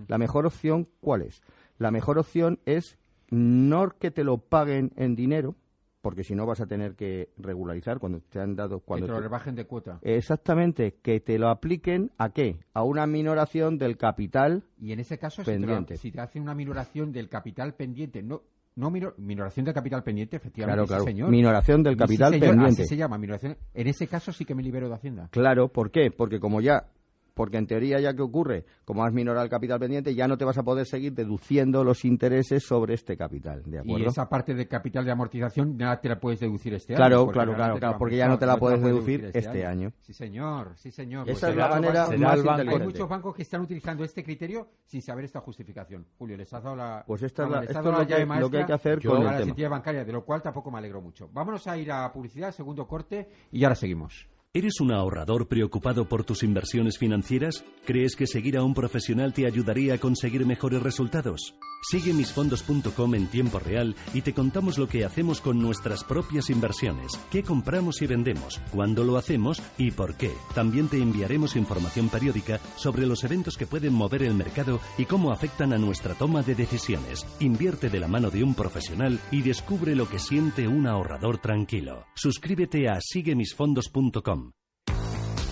[0.08, 1.42] La mejor opción, ¿cuál es?
[1.78, 2.98] La mejor opción es
[3.30, 5.56] no que te lo paguen en dinero,
[6.02, 9.16] porque si no vas a tener que regularizar cuando te han dado cuando que te
[9.16, 9.98] lo rebajen de cuota.
[10.02, 12.58] Exactamente, que te lo apliquen a qué?
[12.74, 15.96] A una minoración del capital y en ese caso pendiente.
[15.96, 18.42] Si, te, hacen una minoración del capital pendiente, no
[18.74, 21.04] no minoración del capital pendiente, efectivamente, claro, claro.
[21.04, 21.30] Señor.
[21.30, 22.82] Minoración del capital pendiente.
[22.82, 23.56] Así se llama, minoración.
[23.74, 25.28] En ese caso sí que me libero de Hacienda.
[25.30, 26.10] Claro, ¿por qué?
[26.10, 26.86] Porque como ya
[27.34, 30.44] porque en teoría ya que ocurre, como has minorado el capital pendiente, ya no te
[30.44, 34.04] vas a poder seguir deduciendo los intereses sobre este capital, ¿de acuerdo?
[34.04, 36.98] Y esa parte del capital de amortización ya te la puedes deducir este año.
[36.98, 39.92] Claro, claro, claro, porque ya no te la puedes deducir este, este año.
[40.00, 41.28] Sí, señor, sí, señor.
[41.28, 42.70] Esa es la manera más inteligente.
[42.72, 46.06] Hay muchos bancos que están utilizando este criterio sin saber esta justificación.
[46.18, 47.04] Julio, les has dado la...
[47.06, 49.40] Pues esta es la, esto es lo, que, lo que hay que hacer con la
[49.40, 51.28] entidad bancaria, de lo cual tampoco me alegro mucho.
[51.32, 54.31] Vámonos a ir a publicidad, segundo corte, y ahora seguimos.
[54.54, 57.64] ¿Eres un ahorrador preocupado por tus inversiones financieras?
[57.86, 61.54] ¿Crees que seguir a un profesional te ayudaría a conseguir mejores resultados?
[61.82, 67.18] Sigue misfondos.com en tiempo real y te contamos lo que hacemos con nuestras propias inversiones,
[67.30, 70.30] qué compramos y vendemos, cuándo lo hacemos y por qué.
[70.54, 75.32] También te enviaremos información periódica sobre los eventos que pueden mover el mercado y cómo
[75.32, 77.26] afectan a nuestra toma de decisiones.
[77.40, 82.04] Invierte de la mano de un profesional y descubre lo que siente un ahorrador tranquilo.
[82.14, 84.41] Suscríbete a siguemisfondos.com.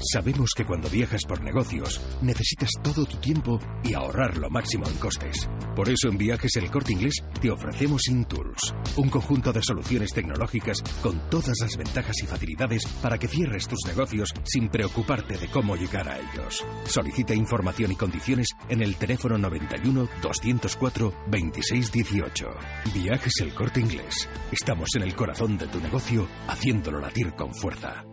[0.03, 4.95] Sabemos que cuando viajas por negocios necesitas todo tu tiempo y ahorrar lo máximo en
[4.97, 5.49] costes.
[5.77, 10.83] Por eso en Viajes El Corte Inglés te ofrecemos InTools, un conjunto de soluciones tecnológicas
[11.03, 15.77] con todas las ventajas y facilidades para que cierres tus negocios sin preocuparte de cómo
[15.77, 16.65] llegar a ellos.
[16.87, 22.47] Solicita información y condiciones en el teléfono 91 204 2618.
[22.95, 24.29] Viajes El Corte Inglés.
[24.51, 28.10] Estamos en el corazón de tu negocio haciéndolo latir con fuerza.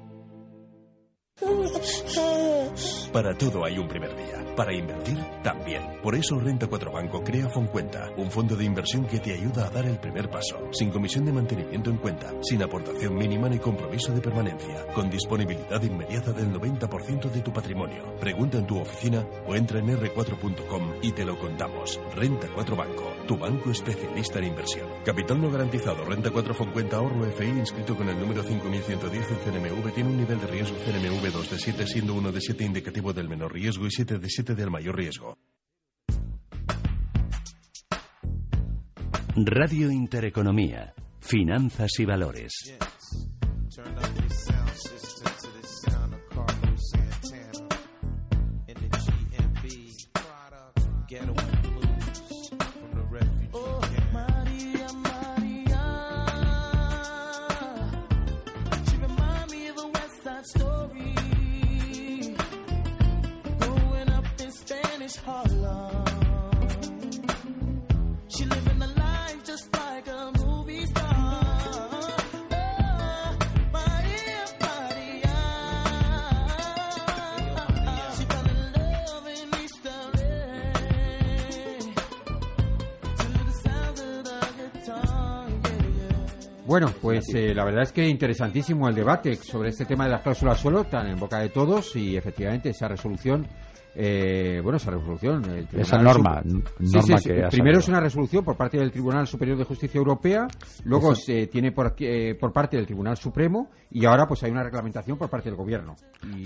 [3.14, 4.56] Para todo hay un primer día.
[4.56, 6.02] Para invertir, también.
[6.02, 9.70] Por eso Renta 4 Banco crea Foncuenta, un fondo de inversión que te ayuda a
[9.70, 14.12] dar el primer paso, sin comisión de mantenimiento en cuenta, sin aportación mínima ni compromiso
[14.14, 18.16] de permanencia, con disponibilidad inmediata del 90% de tu patrimonio.
[18.20, 22.00] Pregunta en tu oficina o entra en r4.com y te lo contamos.
[22.16, 24.88] Renta 4 Banco, tu banco especialista en inversión.
[25.06, 26.06] Capital no garantizado.
[26.06, 30.40] Renta 4 Foncuenta ahorro FI inscrito con el número 5110 en CNMV tiene un nivel
[30.40, 33.92] de riesgo CNMV 2 de 7 siendo 1 de 7 indicativo del menor riesgo y
[33.92, 35.38] 7 de 7 del mayor riesgo.
[39.36, 42.76] Radio Intereconomía, Finanzas y Valores.
[86.68, 90.22] Bueno, pues eh, la verdad es que interesantísimo el debate sobre este tema de las
[90.22, 93.48] cláusulas suelo, tan en boca de todos y efectivamente esa resolución
[94.00, 95.44] eh, bueno, esa resolución.
[95.72, 99.98] esa norma, norma que Primero es una resolución por parte del Tribunal Superior de Justicia
[99.98, 100.46] Europea,
[100.84, 104.62] luego se tiene por, eh, por parte del Tribunal Supremo y ahora pues hay una
[104.62, 105.96] reglamentación por parte del Gobierno.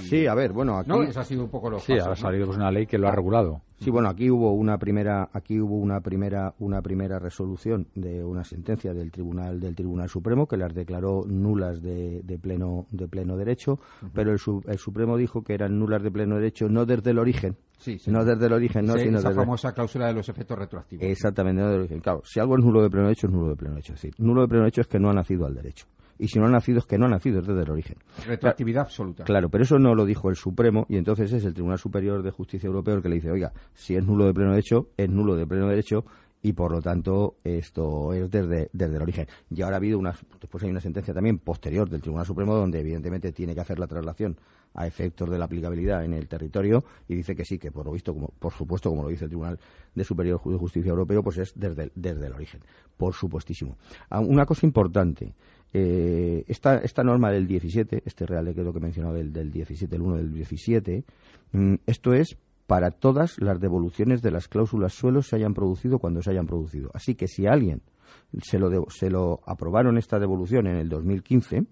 [0.03, 0.89] Sí, a ver, bueno, aquí...
[0.89, 1.03] ¿no?
[1.03, 3.11] Eso ha sido un poco lo Sí, ha salido pues, una ley que lo ha
[3.11, 3.63] regulado.
[3.81, 8.43] Sí, bueno, aquí hubo una primera, aquí hubo una primera, una primera resolución de una
[8.43, 13.37] sentencia del Tribunal del Tribunal Supremo que las declaró nulas de, de pleno de pleno
[13.37, 13.79] derecho,
[14.13, 17.57] pero el, el Supremo dijo que eran nulas de pleno derecho no desde el origen
[17.79, 21.03] Sí, No desde el origen, no, sino esa famosa cláusula de los efectos retroactivos.
[21.03, 21.99] Exactamente, no desde el origen.
[22.01, 23.93] Claro, si algo es nulo de pleno derecho, es nulo de pleno derecho.
[23.93, 25.87] Es decir, nulo de pleno derecho es que no ha nacido al derecho.
[26.21, 27.97] Y si no ha nacido, es que no ha nacido, es desde el origen.
[28.27, 29.23] Retroactividad absoluta.
[29.23, 32.29] Claro, pero eso no lo dijo el Supremo, y entonces es el Tribunal Superior de
[32.29, 35.35] Justicia Europeo el que le dice, oiga, si es nulo de pleno derecho, es nulo
[35.35, 36.05] de pleno derecho,
[36.43, 39.27] y por lo tanto esto es desde, desde el origen.
[39.49, 42.79] Y ahora ha habido una, después hay una sentencia también posterior del Tribunal Supremo donde
[42.79, 44.37] evidentemente tiene que hacer la traslación
[44.73, 47.91] a efectos de la aplicabilidad en el territorio y dice que sí, que por lo
[47.91, 49.59] visto, como, por supuesto, como lo dice el Tribunal
[49.93, 52.61] de Superior de Justicia Europeo, pues es desde, desde el origen,
[52.97, 53.77] por supuestísimo.
[54.09, 55.33] Ah, una cosa importante,
[55.73, 59.95] eh, esta, esta norma del 17, este Real Decreto que he mencionado del, del 17,
[59.95, 61.03] el 1 del 17,
[61.53, 66.21] mm, esto es para todas las devoluciones de las cláusulas suelo se hayan producido cuando
[66.21, 66.89] se hayan producido.
[66.93, 67.81] Así que si alguien
[68.41, 71.65] se lo, se lo aprobaron esta devolución en el 2015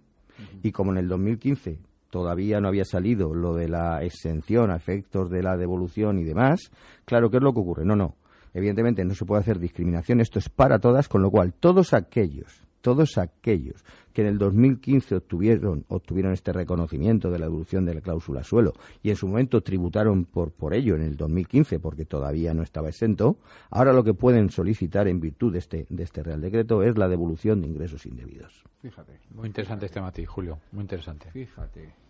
[0.64, 1.80] y como en el 2015
[2.10, 6.72] todavía no había salido lo de la exención a efectos de la devolución y demás,
[7.06, 7.86] claro, ¿qué es lo que ocurre?
[7.86, 8.16] No, no.
[8.54, 12.68] Evidentemente no se puede hacer discriminación, esto es para todas, con lo cual todos aquellos
[12.82, 18.02] todos aquellos que en el 2015 obtuvieron, obtuvieron este reconocimiento de la devolución de la
[18.02, 22.54] cláusula suelo y en su momento tributaron por, por ello en el 2015 porque todavía
[22.54, 23.38] no estaba exento,
[23.70, 27.08] ahora lo que pueden solicitar en virtud de este, de este Real Decreto es la
[27.08, 28.64] devolución de ingresos indebidos.
[28.82, 29.20] Fíjate.
[29.32, 30.60] Muy interesante este matiz, Julio.
[30.72, 31.30] Muy interesante.
[31.32, 32.09] Fíjate.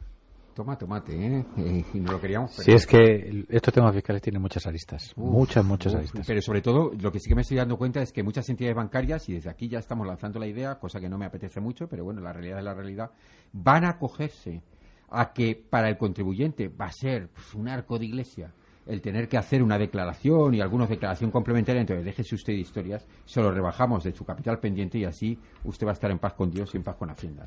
[0.54, 1.46] Toma tomate, ¿eh?
[1.94, 2.52] Y no lo queríamos.
[2.52, 5.14] Sí, es que estos temas fiscales tienen muchas aristas.
[5.16, 6.26] muchas, muchas aristas.
[6.28, 8.76] Pero sobre todo, lo que sí que me estoy dando cuenta es que muchas entidades
[8.76, 11.88] bancarias, y desde aquí ya estamos lanzando la idea, cosa que no me apetece mucho,
[11.88, 13.12] pero bueno, la realidad es la realidad,
[13.54, 14.62] van a acogerse
[15.10, 18.54] a que para el contribuyente va a ser pues, un arco de iglesia
[18.86, 23.06] el tener que hacer una declaración y algunos declaración complementaria, entonces déjese usted de historias,
[23.24, 26.34] se lo rebajamos de su capital pendiente y así usted va a estar en paz
[26.34, 27.46] con Dios y en paz con Hacienda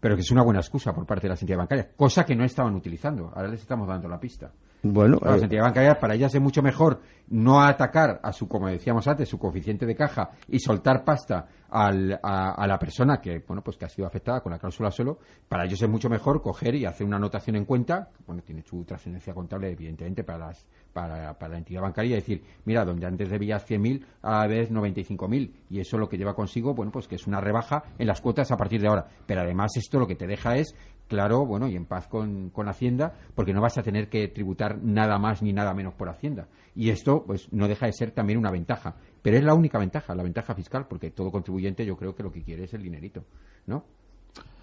[0.00, 2.44] pero que es una buena excusa por parte de las entidades bancarias, cosa que no
[2.44, 3.32] estaban utilizando.
[3.34, 4.52] Ahora les estamos dando la pista.
[4.82, 9.08] Bueno, las entidades bancarias para ellas es mucho mejor no atacar a su, como decíamos
[9.08, 13.76] antes, su coeficiente de caja y soltar pasta al, a, la persona que bueno pues
[13.76, 15.18] que ha sido afectada con la cláusula solo.
[15.48, 18.84] Para ellos es mucho mejor coger y hacer una anotación en cuenta, bueno tiene su
[18.84, 20.64] trascendencia contable evidentemente para las
[20.98, 25.52] para, la entidad bancaria decir, mira, donde antes debías 100.000, a la vez 95.000.
[25.70, 28.50] Y eso lo que lleva consigo, bueno, pues que es una rebaja en las cuotas
[28.50, 29.06] a partir de ahora.
[29.26, 30.74] Pero además esto lo que te deja es
[31.06, 34.78] claro, bueno, y en paz con, con, Hacienda, porque no vas a tener que tributar
[34.82, 36.48] nada más ni nada menos por Hacienda.
[36.74, 38.96] Y esto, pues, no deja de ser también una ventaja.
[39.22, 42.32] Pero es la única ventaja, la ventaja fiscal, porque todo contribuyente yo creo que lo
[42.32, 43.24] que quiere es el dinerito,
[43.66, 43.84] ¿no?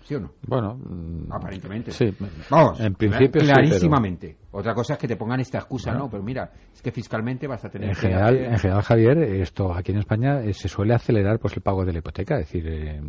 [0.04, 0.34] ¿Sí o no?
[0.46, 1.92] Bueno, mm, aparentemente.
[1.92, 2.14] Sí,
[2.50, 4.38] vamos, en principio clarísimamente.
[4.52, 6.08] Otra cosa es que te pongan esta excusa, ¿no?
[6.10, 7.90] Pero mira, es que fiscalmente vas a tener.
[7.90, 11.64] En general, en general, Javier, esto aquí en España eh, se suele acelerar pues el
[11.64, 13.02] pago de la hipoteca, es decir, eh,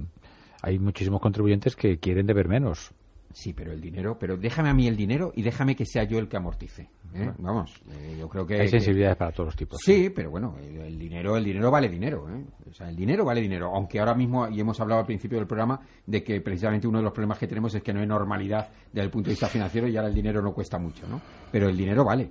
[0.63, 2.95] hay muchísimos contribuyentes que quieren deber menos.
[3.37, 6.19] Sí, pero el dinero, pero déjame a mí el dinero y déjame que sea yo
[6.19, 6.89] el que amortice.
[7.13, 7.31] ¿eh?
[7.37, 9.79] Vamos, eh, yo creo que hay sensibilidades para todos los tipos.
[9.85, 12.27] Sí, pero bueno, el, dinero, el dinero vale dinero.
[12.31, 12.43] ¿eh?
[12.77, 13.75] O sea, el dinero vale dinero.
[13.75, 17.05] Aunque ahora mismo y hemos hablado al principio del programa de que precisamente uno de
[17.05, 19.89] los problemas que tenemos es que no hay normalidad desde el punto de vista financiero
[19.89, 21.19] y ahora el dinero no cuesta mucho, ¿no?
[21.51, 22.31] Pero el dinero vale.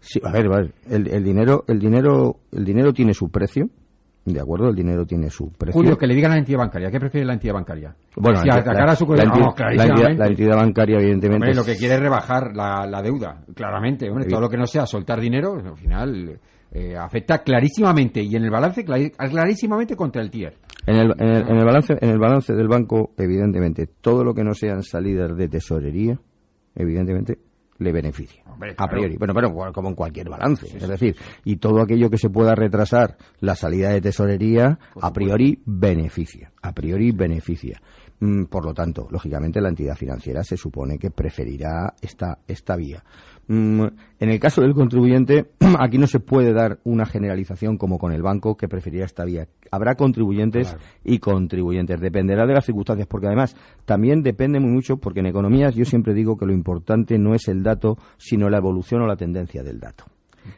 [0.00, 0.72] Sí, a ver, vale.
[0.90, 3.68] El, el dinero, el dinero, el dinero tiene su precio
[4.24, 5.72] de acuerdo, el dinero tiene su precio.
[5.72, 6.90] Julio, que le digan a la entidad bancaria.
[6.90, 7.94] ¿Qué prefiere la entidad bancaria?
[8.16, 11.54] Bueno, si atacar a su la, entidad, la, entidad, bancaria, evidentemente.
[11.54, 14.10] lo que quiere es rebajar la, deuda, claramente.
[14.10, 16.40] Hombre, todo lo que no sea soltar dinero, al final
[16.72, 20.56] eh, afecta clarísimamente y en el balance clarísimamente contra el TIER.
[20.86, 24.54] En el, en el, balance, en el balance del banco, evidentemente, todo lo que no
[24.54, 26.18] sean salidas de tesorería,
[26.74, 27.38] evidentemente,
[27.78, 28.42] le beneficia.
[28.76, 29.16] a priori.
[29.16, 30.66] Bueno, pero como en cualquier balance.
[30.66, 35.62] es decir, y todo aquello que se pueda retrasar la salida de tesorería, a priori
[35.64, 36.52] beneficia.
[36.62, 37.80] A priori beneficia.
[38.20, 43.04] Mm, por lo tanto, lógicamente la entidad financiera se supone que preferirá esta, esta vía.
[43.48, 43.82] Mm,
[44.20, 45.46] en el caso del contribuyente,
[45.80, 49.48] aquí no se puede dar una generalización como con el banco que preferirá esta vía.
[49.70, 52.00] Habrá contribuyentes y contribuyentes.
[52.00, 56.14] Dependerá de las circunstancias, porque además también depende muy mucho, porque en economías yo siempre
[56.14, 59.80] digo que lo importante no es el dato, sino la evolución o la tendencia del
[59.80, 60.04] dato.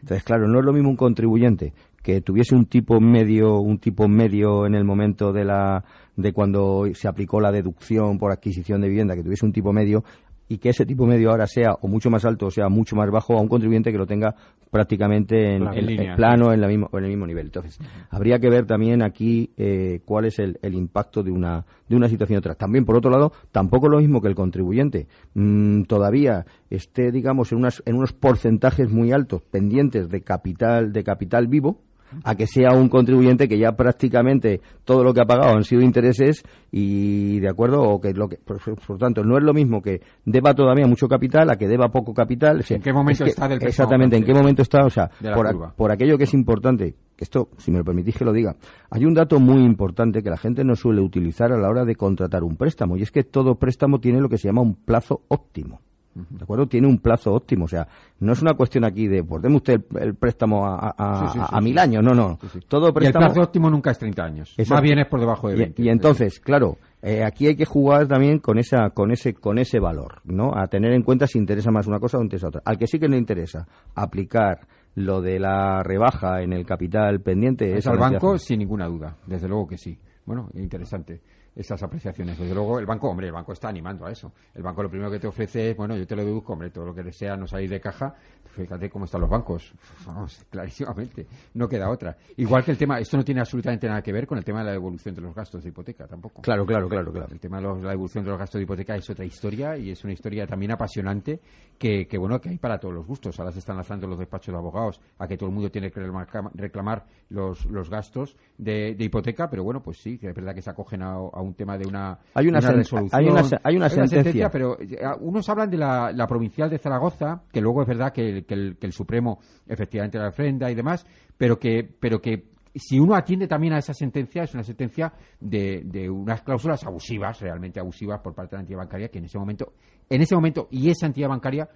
[0.00, 1.72] Entonces, claro, no es lo mismo un contribuyente
[2.02, 5.84] que tuviese un tipo medio, un tipo medio en el momento de la
[6.16, 10.04] de cuando se aplicó la deducción por adquisición de vivienda, que tuviese un tipo medio
[10.50, 13.08] y que ese tipo medio ahora sea o mucho más alto o sea mucho más
[13.08, 14.34] bajo a un contribuyente que lo tenga
[14.70, 17.46] prácticamente en, el plano en, la mismo, en el mismo nivel.
[17.46, 17.78] Entonces,
[18.08, 22.38] habría que ver también aquí eh, cuál es el, impacto de una, de una situación
[22.38, 22.54] otra.
[22.54, 27.58] También, por otro lado, tampoco lo mismo que el contribuyente mm, todavía esté, digamos, en,
[27.58, 31.82] unas, en unos porcentajes muy altos pendientes de capital, de capital vivo,
[32.24, 35.82] a que sea un contribuyente que ya prácticamente todo lo que ha pagado han sido
[35.82, 38.58] intereses y de acuerdo o que lo que por,
[38.98, 42.64] tanto no es lo mismo que deba todavía mucho capital a que deba poco capital
[42.68, 46.16] en qué momento está del exactamente en qué momento está o sea por, por aquello
[46.16, 48.56] que es importante esto si me lo permitís que lo diga
[48.90, 51.96] hay un dato muy importante que la gente no suele utilizar a la hora de
[51.96, 55.22] contratar un préstamo y es que todo préstamo tiene lo que se llama un plazo
[55.28, 55.80] óptimo
[56.12, 56.66] ¿De acuerdo?
[56.66, 57.66] Tiene un plazo óptimo.
[57.66, 57.86] O sea,
[58.18, 62.02] no es una cuestión aquí de, pues deme usted el, préstamo a, a, mil años.
[62.02, 62.38] No, no.
[62.68, 63.24] Todo préstamo...
[63.24, 64.56] Y el plazo óptimo nunca es 30 años.
[64.68, 65.82] Más bien es por debajo de 20.
[65.82, 69.78] Y, entonces, claro, eh, aquí hay que jugar también con, esa, con, ese, con ese
[69.78, 70.52] valor, ¿no?
[70.54, 72.62] A tener en cuenta si interesa más una cosa o interesa otra.
[72.64, 77.76] Al que sí que le interesa aplicar lo de la rebaja en el capital pendiente
[77.76, 79.96] es, al banco sin ninguna duda, desde luego que sí.
[80.26, 81.20] Bueno, interesante.
[81.56, 82.38] Esas apreciaciones.
[82.38, 84.32] Desde luego, el banco, hombre, el banco está animando a eso.
[84.54, 86.86] El banco lo primero que te ofrece es, bueno, yo te lo deduzco, hombre, todo
[86.86, 88.14] lo que desea no salir de caja.
[88.46, 89.72] Fíjate cómo están los bancos.
[90.06, 91.26] Vamos, clarísimamente.
[91.54, 92.16] No queda otra.
[92.36, 94.66] Igual que el tema, esto no tiene absolutamente nada que ver con el tema de
[94.66, 96.42] la devolución de los gastos de hipoteca tampoco.
[96.42, 97.28] Claro, claro, claro, claro.
[97.30, 99.90] El tema de los- la devolución de los gastos de hipoteca es otra historia y
[99.90, 101.40] es una historia también apasionante
[101.78, 103.38] que, que, bueno, que hay para todos los gustos.
[103.38, 106.00] Ahora se están lanzando los despachos de abogados a que todo el mundo tiene que
[106.00, 110.54] reclama- reclamar los, los gastos de, de hipoteca, pero bueno, pues sí, que es verdad
[110.54, 113.08] que se acogen a, a un tema de una, Hay una resolución.
[113.12, 114.50] hay una se- hay una sentencia.
[114.50, 118.44] pero eh, unos hablan de la, la provincial de Zaragoza, que luego es verdad que,
[118.44, 123.00] que el, que el Supremo efectivamente la refrenda y demás, pero que, pero que si
[123.00, 127.80] uno atiende también a esa sentencia, es una sentencia de, de unas cláusulas abusivas, realmente
[127.80, 129.72] abusivas por parte de la entidad bancaria, que en ese momento,
[130.08, 131.68] en ese momento, y esa entidad bancaria,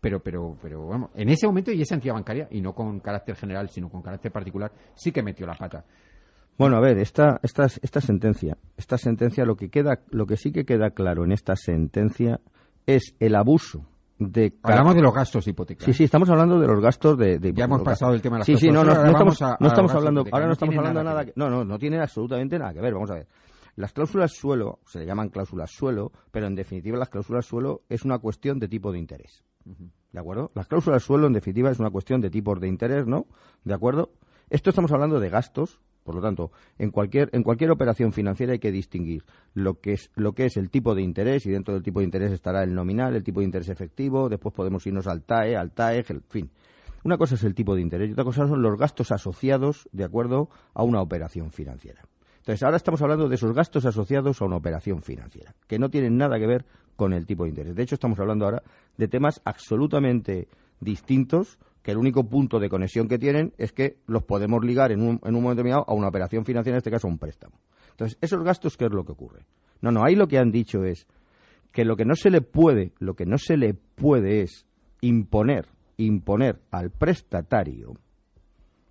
[0.00, 3.36] pero, pero, pero, vamos, en ese momento y esa entidad bancaria, y no con carácter
[3.36, 5.84] general, sino con carácter particular, sí que metió la pata.
[6.60, 10.52] Bueno, a ver, esta, esta, esta sentencia, esta sentencia lo que queda, lo que sí
[10.52, 12.38] que queda claro en esta sentencia
[12.86, 13.86] es el abuso
[14.18, 15.86] de Hablamos de los gastos de hipoteca.
[15.86, 17.38] Sí, sí, estamos hablando de los gastos de...
[17.38, 19.56] de- Ya hemos pasado el tema de las Sí, sí, no, no, no estamos, a-
[19.58, 21.40] no estamos hablando, ahora no estamos hablando nada nada que que...
[21.40, 23.26] No, no, no tiene absolutamente nada que ver, vamos a ver.
[23.76, 28.04] Las cláusulas suelo, se le llaman cláusulas suelo, pero en definitiva las cláusulas suelo es
[28.04, 29.42] una cuestión de tipo de interés.
[30.12, 30.50] ¿De acuerdo?
[30.54, 33.24] Las cláusulas suelo, en definitiva, es una cuestión de tipos de interés, ¿no?
[33.64, 34.10] ¿De acuerdo?
[34.50, 38.58] Esto estamos hablando de gastos, por lo tanto, en cualquier, en cualquier operación financiera hay
[38.58, 39.24] que distinguir
[39.54, 42.04] lo que, es, lo que es el tipo de interés, y dentro del tipo de
[42.04, 45.72] interés estará el nominal, el tipo de interés efectivo, después podemos irnos al TAE, al
[45.72, 46.50] TAEG, en fin.
[47.02, 50.04] Una cosa es el tipo de interés y otra cosa son los gastos asociados, de
[50.04, 52.02] acuerdo, a una operación financiera.
[52.38, 56.16] Entonces, ahora estamos hablando de esos gastos asociados a una operación financiera, que no tienen
[56.16, 56.64] nada que ver
[56.96, 57.74] con el tipo de interés.
[57.74, 58.62] De hecho, estamos hablando ahora
[58.96, 60.48] de temas absolutamente
[60.80, 65.00] distintos, que el único punto de conexión que tienen es que los podemos ligar en
[65.00, 67.58] un, en un momento determinado a una operación financiera, en este caso a un préstamo.
[67.90, 69.44] Entonces, esos gastos, ¿qué es lo que ocurre?
[69.80, 71.06] No, no, ahí lo que han dicho es
[71.72, 74.66] que lo que no se le puede, lo que no se le puede es
[75.00, 75.66] imponer,
[75.96, 77.94] imponer al prestatario,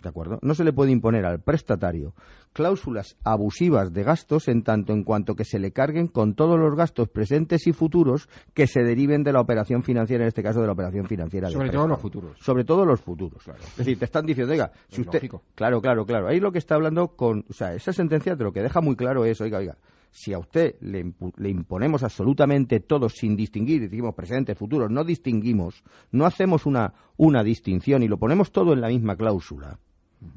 [0.02, 0.40] ¿De acuerdo?
[0.42, 2.14] No se le puede imponer al prestatario
[2.54, 6.74] cláusulas abusivas de gastos en tanto en cuanto que se le carguen con todos los
[6.76, 10.68] gastos presentes y futuros que se deriven de la operación financiera, en este caso de
[10.68, 11.48] la operación financiera.
[11.48, 12.38] de Sobre todo los futuros.
[12.40, 13.44] Sobre todo los futuros.
[13.48, 15.20] Es decir, te están diciendo, oiga, si Es usted...
[15.20, 15.44] lógico.
[15.54, 16.28] Claro, claro, claro.
[16.28, 17.46] Ahí lo que está hablando con...
[17.50, 19.78] O sea, esa sentencia de lo que deja muy claro es, oiga, oiga,
[20.12, 25.04] si a usted le, impu- le imponemos absolutamente todo sin distinguir, decimos presentes, futuros, no
[25.04, 29.78] distinguimos, no hacemos una, una distinción y lo ponemos todo en la misma cláusula.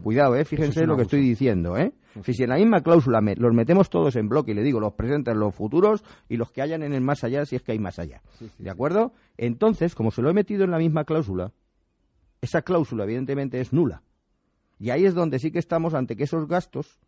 [0.03, 0.45] Cuidado, ¿eh?
[0.45, 1.77] Fíjense lo que estoy diciendo.
[1.77, 1.93] ¿eh?
[2.25, 4.79] Si, si en la misma cláusula me- los metemos todos en bloque y le digo
[4.81, 7.73] los presentes, los futuros y los que hayan en el más allá, si es que
[7.73, 8.23] hay más allá.
[8.59, 9.13] ¿De acuerdo?
[9.37, 11.53] Entonces, como se lo he metido en la misma cláusula,
[12.41, 14.03] esa cláusula evidentemente es nula.
[14.79, 16.99] Y ahí es donde sí que estamos ante que esos gastos,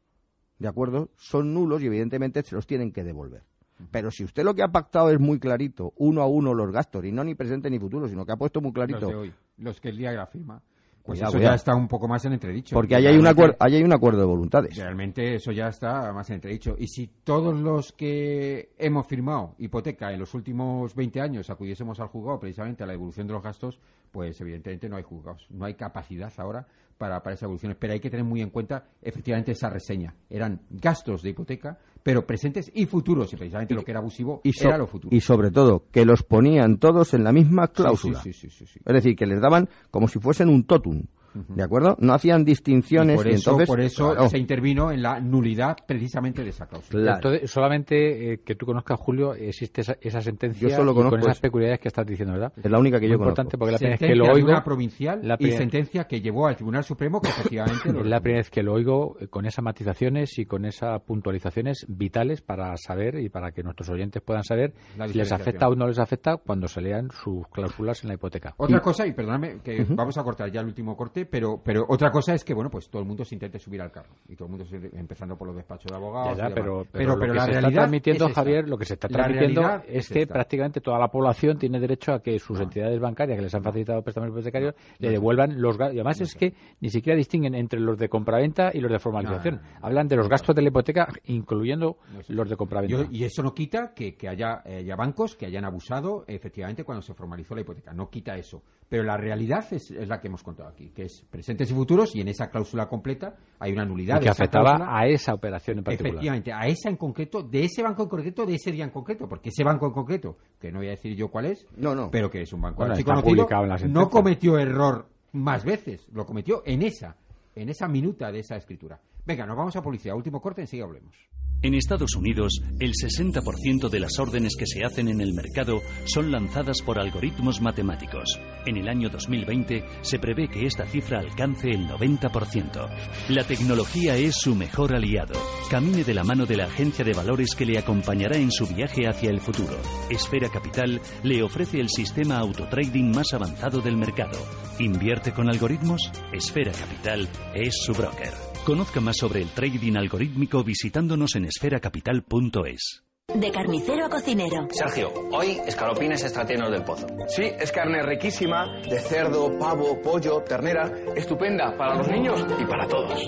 [0.58, 3.42] ¿de acuerdo?, son nulos y evidentemente se los tienen que devolver.
[3.90, 7.04] Pero si usted lo que ha pactado es muy clarito, uno a uno los gastos,
[7.04, 9.00] y no ni presente ni futuro, sino que ha puesto muy clarito.
[9.00, 10.62] Los de hoy, los que el día de la firma.
[11.04, 11.52] Pues Cuidado, eso cuidado.
[11.52, 12.74] ya está un poco más en entredicho.
[12.74, 14.74] Porque ahí hay, un acuerdo, ahí hay un acuerdo de voluntades.
[14.74, 16.76] Realmente eso ya está más en entredicho.
[16.78, 22.08] Y si todos los que hemos firmado hipoteca en los últimos 20 años acudiésemos al
[22.08, 23.78] juzgado precisamente a la evolución de los gastos,
[24.10, 25.46] pues evidentemente no hay juzgados.
[25.50, 27.76] No hay capacidad ahora para, para esas evoluciones.
[27.78, 30.14] Pero hay que tener muy en cuenta efectivamente esa reseña.
[30.30, 33.32] Eran gastos de hipoteca, pero presentes y futuros.
[33.32, 35.16] Y precisamente lo que era abusivo Y, so- era lo futuro.
[35.16, 38.22] y sobre todo, que los ponían todos en la misma cláusula.
[38.22, 38.80] Sí, sí, sí, sí, sí.
[38.84, 41.02] Es decir, que les daban como si fuesen un totum.
[41.48, 41.96] ¿De acuerdo?
[42.00, 43.68] No hacían distinciones Y por y eso, entonces.
[43.68, 44.28] por eso Claro.
[44.28, 47.02] se intervino en la nulidad precisamente de esa cláusula.
[47.02, 47.16] Claro.
[47.16, 51.10] Entonces, solamente eh, que tú conozcas, Julio, existe esa, esa sentencia Yo solo y conozco
[51.16, 51.42] con esas eso.
[51.42, 52.52] peculiaridades que estás diciendo, ¿verdad?
[52.62, 53.40] Es la única que Muy yo conozco.
[53.42, 56.46] importante porque la primera vez que sentencia lo oigo, provincial la y sentencia que llevó
[56.46, 59.46] al Tribunal Supremo que efectivamente lo es la primera vez que lo oigo eh, con
[59.46, 64.44] esas matizaciones y con esas puntualizaciones vitales para saber y para que nuestros oyentes puedan
[64.44, 64.74] saber
[65.08, 68.54] si les afecta o no les afecta cuando se lean sus cláusulas en la hipoteca.
[68.56, 72.10] Otra cosa, y perdóname, que vamos a cortar ya el último corte, pero, pero otra
[72.10, 74.14] cosa es que, bueno, pues todo el mundo se intente subir al carro.
[74.28, 76.36] Y todo el mundo, se, empezando por los despachos de abogados.
[76.36, 78.34] Ya, ya, pero, pero, lo que la se está realidad transmitiendo, es.
[78.34, 80.34] Javier, lo que se está transmitiendo realidad es que esta.
[80.34, 84.02] prácticamente toda la población tiene derecho a que sus entidades bancarias que les han facilitado
[84.02, 85.94] préstamos hipotecarios le devuelvan los gastos.
[85.96, 89.60] Y además es que ni siquiera distinguen entre los de compraventa y los de formalización.
[89.82, 91.98] Hablan de los gastos de la hipoteca, incluyendo
[92.28, 92.96] los de compraventa.
[92.96, 96.84] Yo- y eso no quita que, que haya, eh, haya bancos que hayan abusado efectivamente
[96.84, 97.92] cuando se formalizó la hipoteca.
[97.92, 98.62] No quita eso.
[98.88, 102.14] Pero la realidad es, es la que hemos contado aquí, que es presentes y futuros
[102.14, 104.98] y en esa cláusula completa hay una nulidad y de que esa afectaba cláusula.
[104.98, 106.12] a esa operación en particular.
[106.12, 109.28] Efectivamente, a esa en concreto, de ese banco en concreto, de ese día en concreto,
[109.28, 112.10] porque ese banco en concreto, que no voy a decir yo cuál es, No, no.
[112.10, 116.24] pero que es un banco Bueno, está en la no cometió error más veces, lo
[116.24, 117.16] cometió en esa,
[117.54, 119.00] en esa minuta de esa escritura.
[119.26, 120.14] Venga, nos vamos a policía.
[120.14, 121.16] Último corte, enseguida hablemos.
[121.64, 126.30] En Estados Unidos, el 60% de las órdenes que se hacen en el mercado son
[126.30, 128.38] lanzadas por algoritmos matemáticos.
[128.66, 132.86] En el año 2020 se prevé que esta cifra alcance el 90%.
[133.30, 135.40] La tecnología es su mejor aliado.
[135.70, 139.08] Camine de la mano de la agencia de valores que le acompañará en su viaje
[139.08, 139.80] hacia el futuro.
[140.10, 144.38] Esfera Capital le ofrece el sistema autotrading más avanzado del mercado.
[144.80, 146.12] ¿Invierte con algoritmos?
[146.30, 148.53] Esfera Capital es su broker.
[148.64, 153.04] Conozca más sobre el trading algorítmico visitándonos en esferacapital.es.
[153.34, 154.68] De carnicero a cocinero.
[154.70, 157.06] Sergio, hoy escalopines extratienos del pozo.
[157.28, 162.88] Sí, es carne riquísima, de cerdo, pavo, pollo, ternera, estupenda para los niños y para
[162.88, 163.26] todos.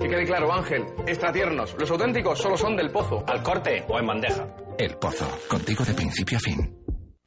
[0.00, 3.24] Que quede claro, Ángel, extratiernos, los auténticos solo son del pozo.
[3.26, 4.46] Al corte o en bandeja.
[4.78, 6.78] El Pozo, contigo de principio a fin.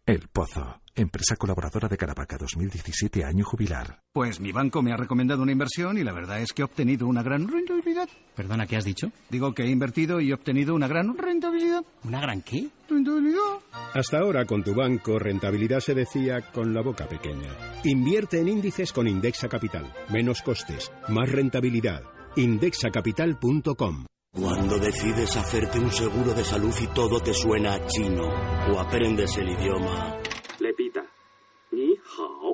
[0.06, 4.00] El Pozo, empresa colaboradora de Caravaca 2017 año jubilar.
[4.14, 7.08] Pues mi banco me ha recomendado una inversión y la verdad es que he obtenido
[7.08, 8.10] una gran rentabilidad.
[8.36, 9.12] Perdona, ¿qué has dicho?
[9.30, 11.84] Digo que he invertido y he obtenido una gran rentabilidad.
[12.04, 12.68] ¿Una gran qué?
[12.90, 13.60] Rentabilidad.
[13.94, 17.50] Hasta ahora con tu banco rentabilidad se decía con la boca pequeña.
[17.84, 19.92] Invierte en índices con Indexa Capital.
[20.10, 22.04] Menos costes, más rentabilidad.
[22.36, 28.24] Indexacapital.com Cuando decides hacerte un seguro de salud y todo te suena a chino
[28.72, 30.21] o aprendes el idioma.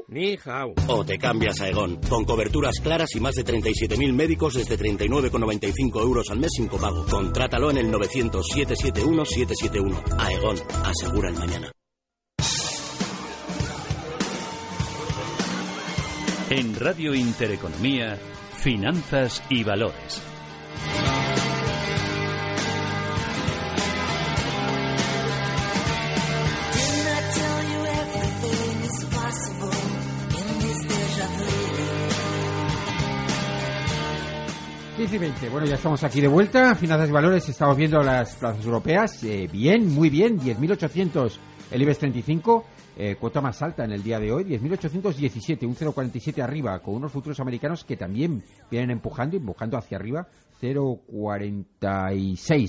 [0.08, 0.10] Lepita.
[0.10, 0.38] Ni hao.
[0.38, 0.74] Ni hao.
[0.88, 6.02] O te cambias a Egon, con coberturas claras y más de 37.000 médicos desde 39,95
[6.02, 7.06] euros al mes sin copago.
[7.06, 10.04] Contrátalo en el 900-771-771.
[10.18, 11.72] Aegon, asegura el mañana.
[16.50, 18.18] En Radio Intereconomía,
[18.56, 20.22] Finanzas y Valores.
[35.10, 35.50] Diez y 20.
[35.50, 36.76] Bueno, ya estamos aquí de vuelta.
[36.76, 37.48] Finanzas y valores.
[37.48, 39.24] Estamos viendo las plazas europeas.
[39.24, 40.38] Eh, bien, muy bien.
[40.38, 41.38] 10.800
[41.72, 42.66] el IBEX 35.
[42.98, 44.44] Eh, cuota más alta en el día de hoy.
[44.44, 45.66] 10.817.
[45.66, 46.78] Un 0,47 arriba.
[46.80, 50.28] Con unos futuros americanos que también vienen empujando, empujando hacia arriba.
[50.62, 52.68] 0,46.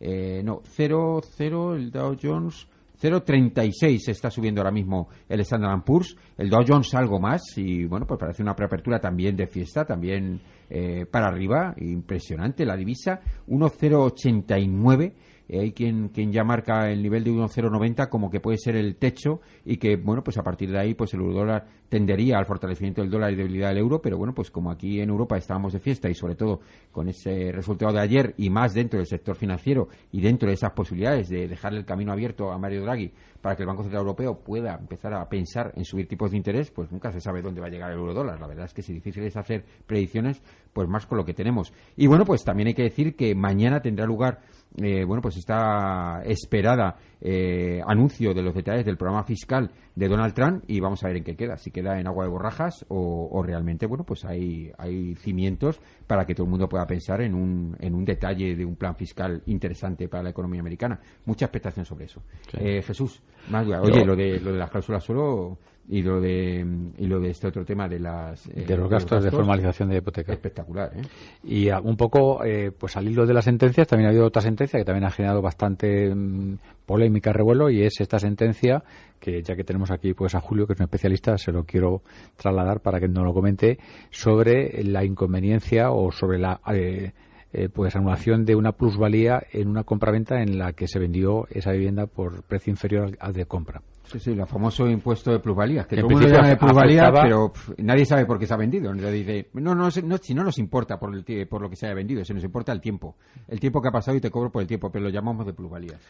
[0.00, 2.67] Eh, no, 0,0 el Dow Jones.
[3.00, 8.06] 0,36 está subiendo ahora mismo el Standard Poor's, el Dow Jones algo más y bueno,
[8.06, 15.04] pues parece una preapertura también de fiesta, también eh, para arriba, impresionante la divisa, 1,089
[15.04, 15.12] eh,
[15.48, 19.40] hay quien, quien ya marca el nivel de 1,090 como que puede ser el techo
[19.64, 23.10] y que, bueno, pues a partir de ahí, pues el eurodólar tendería al fortalecimiento del
[23.10, 26.10] dólar y debilidad del euro, pero bueno, pues como aquí en Europa estábamos de fiesta
[26.10, 26.60] y sobre todo
[26.92, 30.72] con ese resultado de ayer y más dentro del sector financiero y dentro de esas
[30.72, 34.40] posibilidades de dejarle el camino abierto a Mario Draghi para que el Banco Central Europeo
[34.40, 37.68] pueda empezar a pensar en subir tipos de interés, pues nunca se sabe dónde va
[37.68, 38.38] a llegar el eurodólar.
[38.38, 40.42] La verdad es que si difícil es hacer predicciones,
[40.72, 41.72] pues más con lo que tenemos.
[41.96, 44.40] Y bueno, pues también hay que decir que mañana tendrá lugar
[44.76, 50.34] eh, bueno, pues esta esperada eh, anuncio de los detalles del programa fiscal de Donald
[50.34, 53.42] Trump y vamos a ver en qué queda, si queda en agua de borrajas o,
[53.42, 57.76] realmente, bueno, pues hay, hay cimientos para que todo el mundo pueda pensar en un,
[57.80, 61.00] en un detalle de un plan fiscal interesante para la economía americana.
[61.24, 62.22] Mucha expectación sobre eso.
[62.52, 65.58] Eh, Jesús, más Oye, lo de, lo de las cláusulas solo
[65.88, 66.66] y lo de
[66.98, 69.96] y lo de este otro tema de las eh, de, los gastos de formalización de
[69.96, 71.02] hipoteca espectacular ¿eh?
[71.42, 74.78] y un poco eh, pues al hilo de las sentencias también ha habido otra sentencia
[74.78, 78.82] que también ha generado bastante mm, polémica revuelo y es esta sentencia
[79.18, 82.02] que ya que tenemos aquí pues a Julio que es un especialista se lo quiero
[82.36, 83.78] trasladar para que nos lo comente
[84.10, 87.12] sobre la inconveniencia o sobre la eh,
[87.50, 91.72] eh, pues anulación de una plusvalía en una compraventa en la que se vendió esa
[91.72, 93.80] vivienda por precio inferior al de compra.
[94.10, 97.52] Sí, sí, el famoso impuesto de plusvalías, que, todo el mundo llama de plusvalía, pero
[97.76, 98.90] nadie sabe por qué se ha vendido.
[98.92, 101.94] Dice, no, no, no, si no nos importa por, el, por lo que se haya
[101.94, 103.16] vendido, se nos importa el tiempo.
[103.46, 105.52] El tiempo que ha pasado y te cobro por el tiempo, pero lo llamamos de
[105.52, 106.00] plusvalías.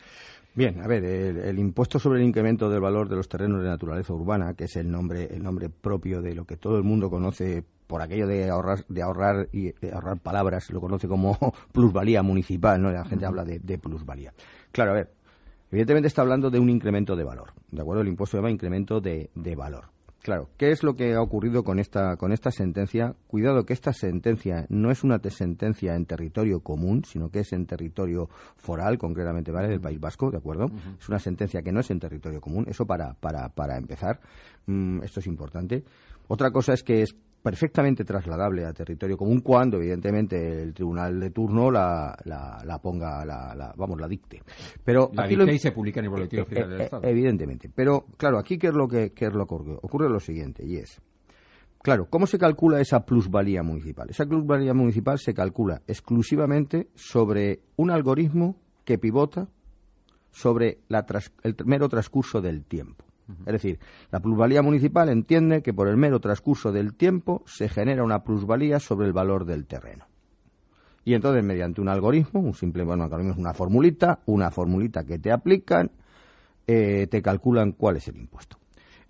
[0.55, 4.13] Bien, a ver, el, impuesto sobre el incremento del valor de los terrenos de naturaleza
[4.13, 7.65] urbana, que es el nombre, el nombre propio de lo que todo el mundo conoce
[7.87, 11.37] por aquello de ahorrar, de ahorrar y ahorrar palabras, lo conoce como
[11.73, 12.91] plusvalía municipal, ¿no?
[12.91, 14.33] La gente habla de, de plusvalía.
[14.73, 15.11] Claro, a ver,
[15.71, 18.03] Evidentemente está hablando de un incremento de valor, ¿de acuerdo?
[18.03, 19.87] El impuesto se llama incremento de, valor.
[20.23, 23.15] Claro, ¿qué es lo que ha ocurrido con esta, con esta sentencia?
[23.27, 27.67] Cuidado que esta sentencia no es una sentencia en territorio común, sino que es en
[27.67, 29.69] territorio foral, concretamente, ¿vale?
[29.69, 30.67] Del País Vasco, ¿de acuerdo?
[30.99, 34.21] Es una sentencia que no es en territorio común, eso para, para, para empezar.
[34.67, 35.85] Mm, esto es importante.
[36.29, 41.31] Otra cosa es que es perfectamente trasladable a territorio común cuando evidentemente el tribunal de
[41.31, 44.43] turno la, la, ponga la, vamos la dicte
[44.85, 47.71] pero la dicte y se publica en el boletín oficial eh, del eh, Estado evidentemente
[47.73, 50.67] pero claro aquí qué es lo que qué es lo que ocurre ocurre lo siguiente
[50.67, 51.01] y es
[51.81, 54.11] Claro, ¿cómo se calcula esa plusvalía municipal?
[54.11, 59.49] Esa plusvalía municipal se calcula exclusivamente sobre un algoritmo que pivota
[60.31, 61.07] sobre la
[61.45, 63.05] el mero transcurso del tiempo.
[63.47, 63.79] Es decir,
[64.11, 68.81] la plusvalía municipal entiende que por el mero transcurso del tiempo se genera una plusvalía
[68.81, 70.07] sobre el valor del terreno.
[71.05, 75.19] Y entonces, mediante un algoritmo, un simple bueno, algoritmo es una formulita, una formulita que
[75.19, 75.91] te aplican,
[76.67, 78.59] eh, te calculan cuál es el impuesto.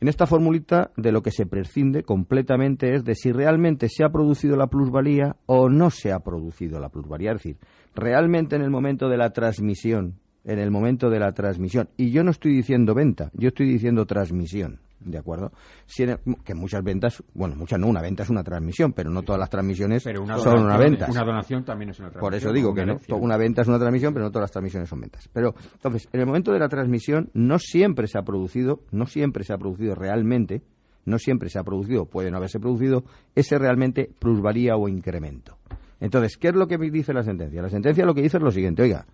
[0.01, 4.11] En esta formulita, de lo que se prescinde completamente es de si realmente se ha
[4.11, 7.33] producido la plusvalía o no se ha producido la plusvalía.
[7.33, 7.57] Es decir,
[7.97, 12.25] realmente en el momento de la transmisión, en el momento de la transmisión, y yo
[12.25, 15.53] no estoy diciendo venta, yo estoy diciendo transmisión, ¿de acuerdo?
[15.87, 19.23] Si el- que muchas ventas, bueno, muchas no, una venta es una transmisión, pero no
[19.23, 21.07] todas las transmisiones Pero una son una venta.
[21.11, 23.79] Una donación también es una Por eso transmisión, digo que no, una venta es una
[23.79, 25.29] transmisión, pero no todas las transmisiones son ventas.
[25.33, 29.45] Pero entonces, en el momento de la transmisión no siempre se ha producido, no siempre
[29.45, 30.63] se ha producido realmente,
[31.05, 35.57] no siempre se ha producido, puede no haberse producido ese realmente plusvalía o incremento.
[36.01, 37.61] Entonces, ¿qué es lo que dice la sentencia?
[37.63, 39.07] La sentencia lo que dice es lo siguiente, oiga,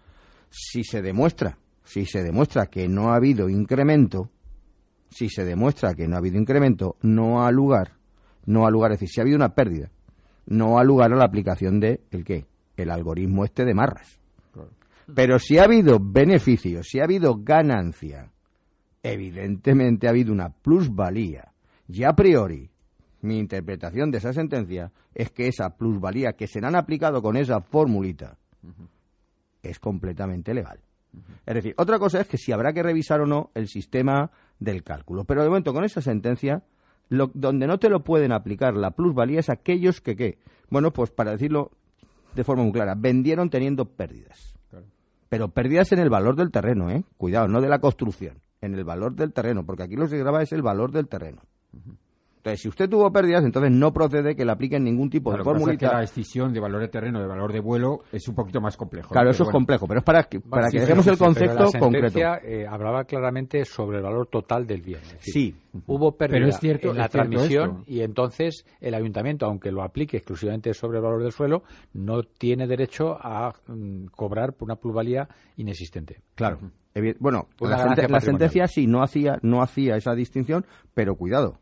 [0.56, 4.30] si se demuestra, si se demuestra que no ha habido incremento,
[5.10, 7.94] si se demuestra que no ha habido incremento, no ha lugar,
[8.46, 9.90] no ha lugar, es decir, si ha habido una pérdida,
[10.46, 12.46] no ha lugar a la aplicación de el qué,
[12.76, 14.20] el algoritmo este de Marras.
[15.12, 18.30] Pero si ha habido beneficio, si ha habido ganancia,
[19.02, 21.52] evidentemente ha habido una plusvalía.
[21.88, 22.70] Y a priori,
[23.22, 27.36] mi interpretación de esa sentencia es que esa plusvalía que se le han aplicado con
[27.36, 28.38] esa formulita
[29.70, 30.80] es completamente legal.
[31.46, 34.82] Es decir, otra cosa es que si habrá que revisar o no el sistema del
[34.82, 35.24] cálculo.
[35.24, 36.62] Pero de momento, con esa sentencia,
[37.08, 40.38] lo- donde no te lo pueden aplicar la plusvalía es aquellos que, ¿qué?
[40.70, 41.70] Bueno, pues para decirlo
[42.34, 44.54] de forma muy clara, vendieron teniendo pérdidas.
[45.28, 47.04] Pero pérdidas en el valor del terreno, ¿eh?
[47.16, 50.18] Cuidado, no de la construcción, en el valor del terreno, porque aquí lo que se
[50.18, 51.42] graba es el valor del terreno.
[52.44, 55.60] Entonces, si usted tuvo pérdidas, entonces no procede que le apliquen ningún tipo Claro, de
[55.72, 58.60] lo que la decisión de valor de terreno, de valor de vuelo, es un poquito
[58.60, 59.08] más complejo.
[59.08, 61.26] Claro, eso es complejo, pero es para que, para Sí, que dejemos el sí, pero
[61.32, 62.08] concepto la concreto.
[62.10, 65.00] sentencia, eh, hablaba claramente sobre el valor total del bien.
[65.00, 65.56] Es decir, Sí.
[65.86, 67.84] Hubo pérdida Pero es cierto- en la es cierto transmisión esto.
[67.90, 71.62] y entonces el ayuntamiento, aunque lo aplique exclusivamente sobre el valor del suelo,
[71.94, 76.20] no tiene derecho a mm, cobrar por una plusvalía inexistente.
[76.34, 76.58] Claro.
[77.18, 80.64] Bueno, Una la, la sentencia sí no hacía, no hacía esa distinción,
[80.94, 81.58] pero cuidado,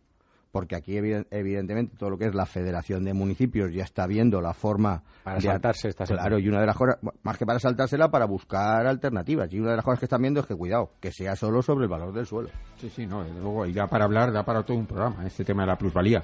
[0.53, 4.40] porque aquí eviden- evidentemente todo lo que es la Federación de Municipios ya está viendo
[4.40, 7.59] la forma Para de- saltarse esta Claro, y una de las cosas, más que para
[7.59, 9.53] saltársela, para buscar alternativas.
[9.53, 11.84] Y una de las cosas que están viendo es que cuidado, que sea solo sobre
[11.84, 12.50] el valor del suelo.
[12.76, 15.44] Sí, sí, no, desde luego, y da para hablar, da para todo un programa, este
[15.44, 16.22] tema de la plusvalía.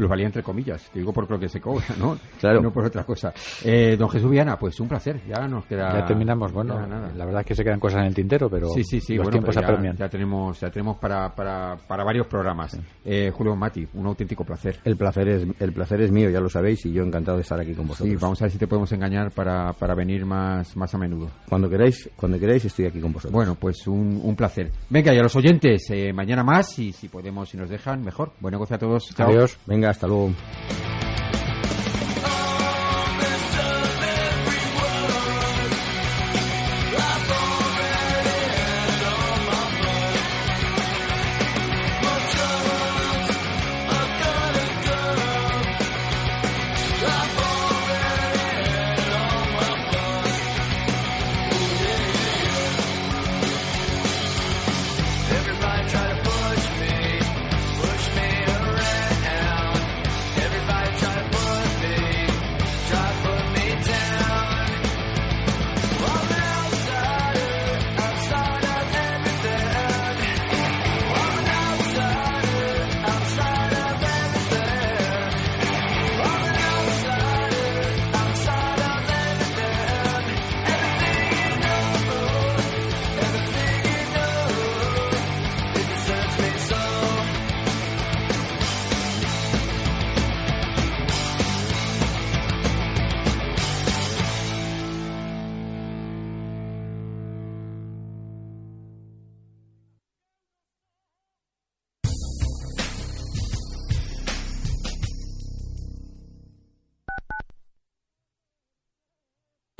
[0.00, 2.16] Plusvalía entre comillas, te digo por lo que se cobra, ¿no?
[2.40, 2.62] Claro.
[2.62, 3.32] No por otra cosa.
[3.64, 5.92] Eh, don Jesús Viana, pues un placer, ya nos queda...
[6.00, 6.52] ya terminamos.
[6.52, 7.12] Bueno, nada.
[7.14, 9.24] la verdad es que se quedan cosas en el tintero, pero Sí, sí, sí, los
[9.24, 9.96] bueno, tiempos ya, apremian.
[9.96, 12.78] ya tenemos, ya tenemos para, para, para varios programas.
[13.04, 14.78] Eh, Julio Mati, un auténtico placer.
[14.84, 17.60] El placer es el placer es mío, ya lo sabéis, y yo encantado de estar
[17.60, 18.08] aquí con vosotros.
[18.08, 21.28] Sí, vamos a ver si te podemos engañar para, para venir más, más a menudo.
[21.48, 23.32] Cuando queráis, cuando queráis estoy aquí con vosotros.
[23.32, 24.70] Bueno, pues un, un placer.
[24.88, 28.32] Venga, y a los oyentes, eh, mañana más, y si podemos, si nos dejan, mejor.
[28.40, 29.08] Buen negocio a todos.
[29.14, 29.28] Chao.
[29.28, 29.58] Adiós.
[29.66, 30.32] Venga, hasta luego.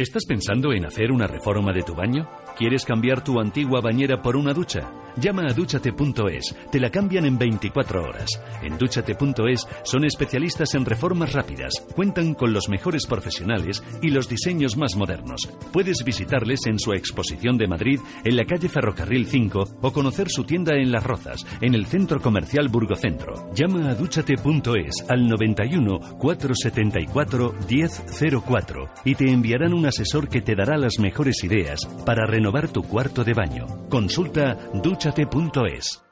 [0.01, 2.26] ¿Estás pensando en hacer una reforma de tu baño?
[2.57, 4.90] ¿Quieres cambiar tu antigua bañera por una ducha?
[5.16, 8.28] Llama a duchate.es, te la cambian en 24 horas.
[8.62, 14.76] En duchate.es son especialistas en reformas rápidas, cuentan con los mejores profesionales y los diseños
[14.76, 15.48] más modernos.
[15.72, 20.44] Puedes visitarles en su exposición de Madrid, en la calle Ferrocarril 5 o conocer su
[20.44, 23.50] tienda en Las Rozas, en el centro comercial Burgocentro.
[23.54, 30.76] Llama a duchate.es al 91 474 1004 y te enviarán un asesor que te dará
[30.76, 33.66] las mejores ideas para renovar tu cuarto de baño.
[33.88, 34.56] Consulta
[35.01, 36.09] duchate.es.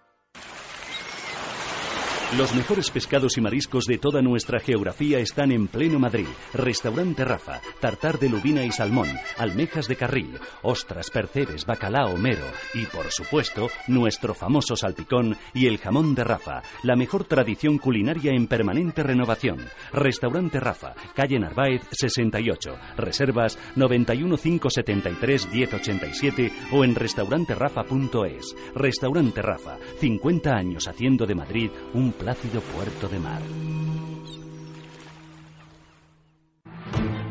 [2.37, 6.26] Los mejores pescados y mariscos de toda nuestra geografía están en pleno Madrid.
[6.53, 9.09] Restaurante Rafa, tartar de lubina y salmón,
[9.39, 15.79] almejas de carril, ostras, percebes, bacalao, mero y, por supuesto, nuestro famoso salpicón y el
[15.79, 19.64] jamón de Rafa, la mejor tradición culinaria en permanente renovación.
[19.95, 22.76] Restaurante Rafa, calle Narváez 68.
[22.99, 28.55] Reservas 91 573 1087 o en restauranterafa.es.
[28.74, 33.43] Restaurante Rafa, 50 años haciendo de Madrid un plácido puerto de mar.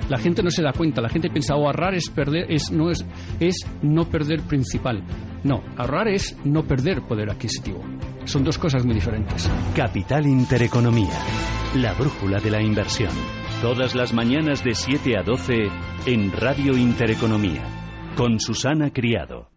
[0.10, 2.90] La gente no se da cuenta, la gente piensa, oh, ahorrar es perder, es no
[2.90, 3.06] es,
[3.42, 5.04] es no perder principal.
[5.44, 7.84] No, ahorrar es no perder poder adquisitivo.
[8.24, 9.50] Son dos cosas muy diferentes.
[9.76, 11.14] Capital Intereconomía,
[11.76, 13.12] la brújula de la inversión.
[13.62, 15.54] Todas las mañanas de 7 a 12
[16.06, 17.64] en Radio Intereconomía,
[18.16, 19.57] con Susana Criado.